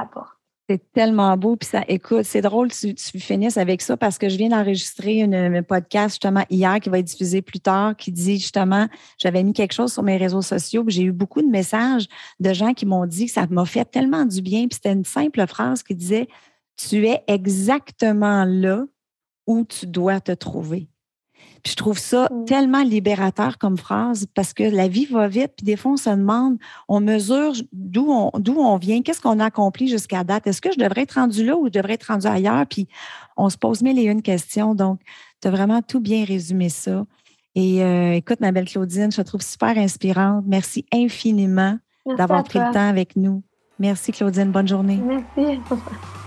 C'est 0.69 0.91
tellement 0.91 1.37
beau, 1.37 1.55
puis 1.55 1.69
ça, 1.69 1.83
écoute, 1.87 2.23
c'est 2.23 2.41
drôle 2.41 2.67
que 2.67 2.75
tu, 2.75 3.19
finisses 3.19 3.55
avec 3.55 3.81
ça 3.81 3.95
parce 3.95 4.17
que 4.17 4.27
je 4.27 4.35
viens 4.35 4.49
d'enregistrer 4.49 5.23
un 5.23 5.63
podcast 5.63 6.15
justement 6.15 6.43
hier 6.49 6.81
qui 6.81 6.89
va 6.89 6.99
être 6.99 7.05
diffusé 7.05 7.41
plus 7.41 7.61
tard, 7.61 7.95
qui 7.95 8.11
dit 8.11 8.37
justement, 8.37 8.87
j'avais 9.17 9.43
mis 9.43 9.53
quelque 9.53 9.71
chose 9.71 9.93
sur 9.93 10.03
mes 10.03 10.17
réseaux 10.17 10.41
sociaux, 10.41 10.83
j'ai 10.87 11.03
eu 11.03 11.13
beaucoup 11.13 11.41
de 11.41 11.47
messages 11.47 12.07
de 12.41 12.51
gens 12.51 12.73
qui 12.73 12.85
m'ont 12.85 13.05
dit 13.05 13.27
que 13.27 13.31
ça 13.31 13.47
m'a 13.49 13.63
fait 13.63 13.85
tellement 13.85 14.25
du 14.25 14.41
bien, 14.41 14.67
puis 14.67 14.75
c'était 14.75 14.91
une 14.91 15.05
simple 15.05 15.47
phrase 15.47 15.83
qui 15.83 15.95
disait, 15.95 16.27
tu 16.77 17.07
es 17.07 17.23
exactement 17.27 18.45
là 18.45 18.85
où 19.47 19.65
tu 19.65 19.87
dois 19.87 20.19
te 20.19 20.31
trouver. 20.31 20.89
Puis 21.63 21.71
je 21.71 21.75
trouve 21.75 21.97
ça 21.97 22.29
mm. 22.31 22.45
tellement 22.45 22.83
libérateur 22.83 23.57
comme 23.57 23.77
phrase 23.77 24.27
parce 24.33 24.53
que 24.53 24.63
la 24.63 24.87
vie 24.87 25.05
va 25.05 25.27
vite, 25.27 25.53
puis 25.57 25.65
des 25.65 25.75
fois, 25.75 25.93
on 25.93 25.97
se 25.97 26.09
demande, 26.09 26.57
on 26.87 26.99
mesure 26.99 27.53
d'où 27.73 28.07
on, 28.09 28.31
d'où 28.39 28.57
on 28.59 28.77
vient, 28.77 29.01
qu'est-ce 29.01 29.21
qu'on 29.21 29.39
a 29.39 29.45
accompli 29.45 29.87
jusqu'à 29.87 30.23
date? 30.23 30.47
Est-ce 30.47 30.61
que 30.61 30.71
je 30.71 30.79
devrais 30.79 31.01
être 31.01 31.13
rendu 31.13 31.45
là 31.45 31.57
ou 31.57 31.65
je 31.65 31.71
devrais 31.71 31.93
être 31.93 32.05
rendu 32.05 32.27
ailleurs? 32.27 32.65
Puis 32.67 32.87
on 33.35 33.49
se 33.49 33.57
pose 33.57 33.81
mille 33.81 33.99
et 33.99 34.03
une 34.03 34.21
questions. 34.21 34.75
Donc, 34.75 35.01
tu 35.41 35.47
as 35.47 35.51
vraiment 35.51 35.81
tout 35.81 35.99
bien 35.99 36.25
résumé 36.25 36.69
ça. 36.69 37.05
Et 37.55 37.83
euh, 37.83 38.13
écoute, 38.13 38.39
ma 38.39 38.51
belle 38.51 38.69
Claudine, 38.69 39.11
je 39.11 39.17
te 39.17 39.27
trouve 39.27 39.41
super 39.41 39.77
inspirante. 39.77 40.43
Merci 40.45 40.85
infiniment 40.93 41.79
d'avoir 42.05 42.43
pris 42.43 42.59
le 42.59 42.71
temps 42.71 42.87
avec 42.87 43.15
nous. 43.15 43.41
Merci, 43.79 44.11
Claudine. 44.11 44.51
Bonne 44.51 44.67
journée. 44.67 45.01
Merci. 45.03 45.59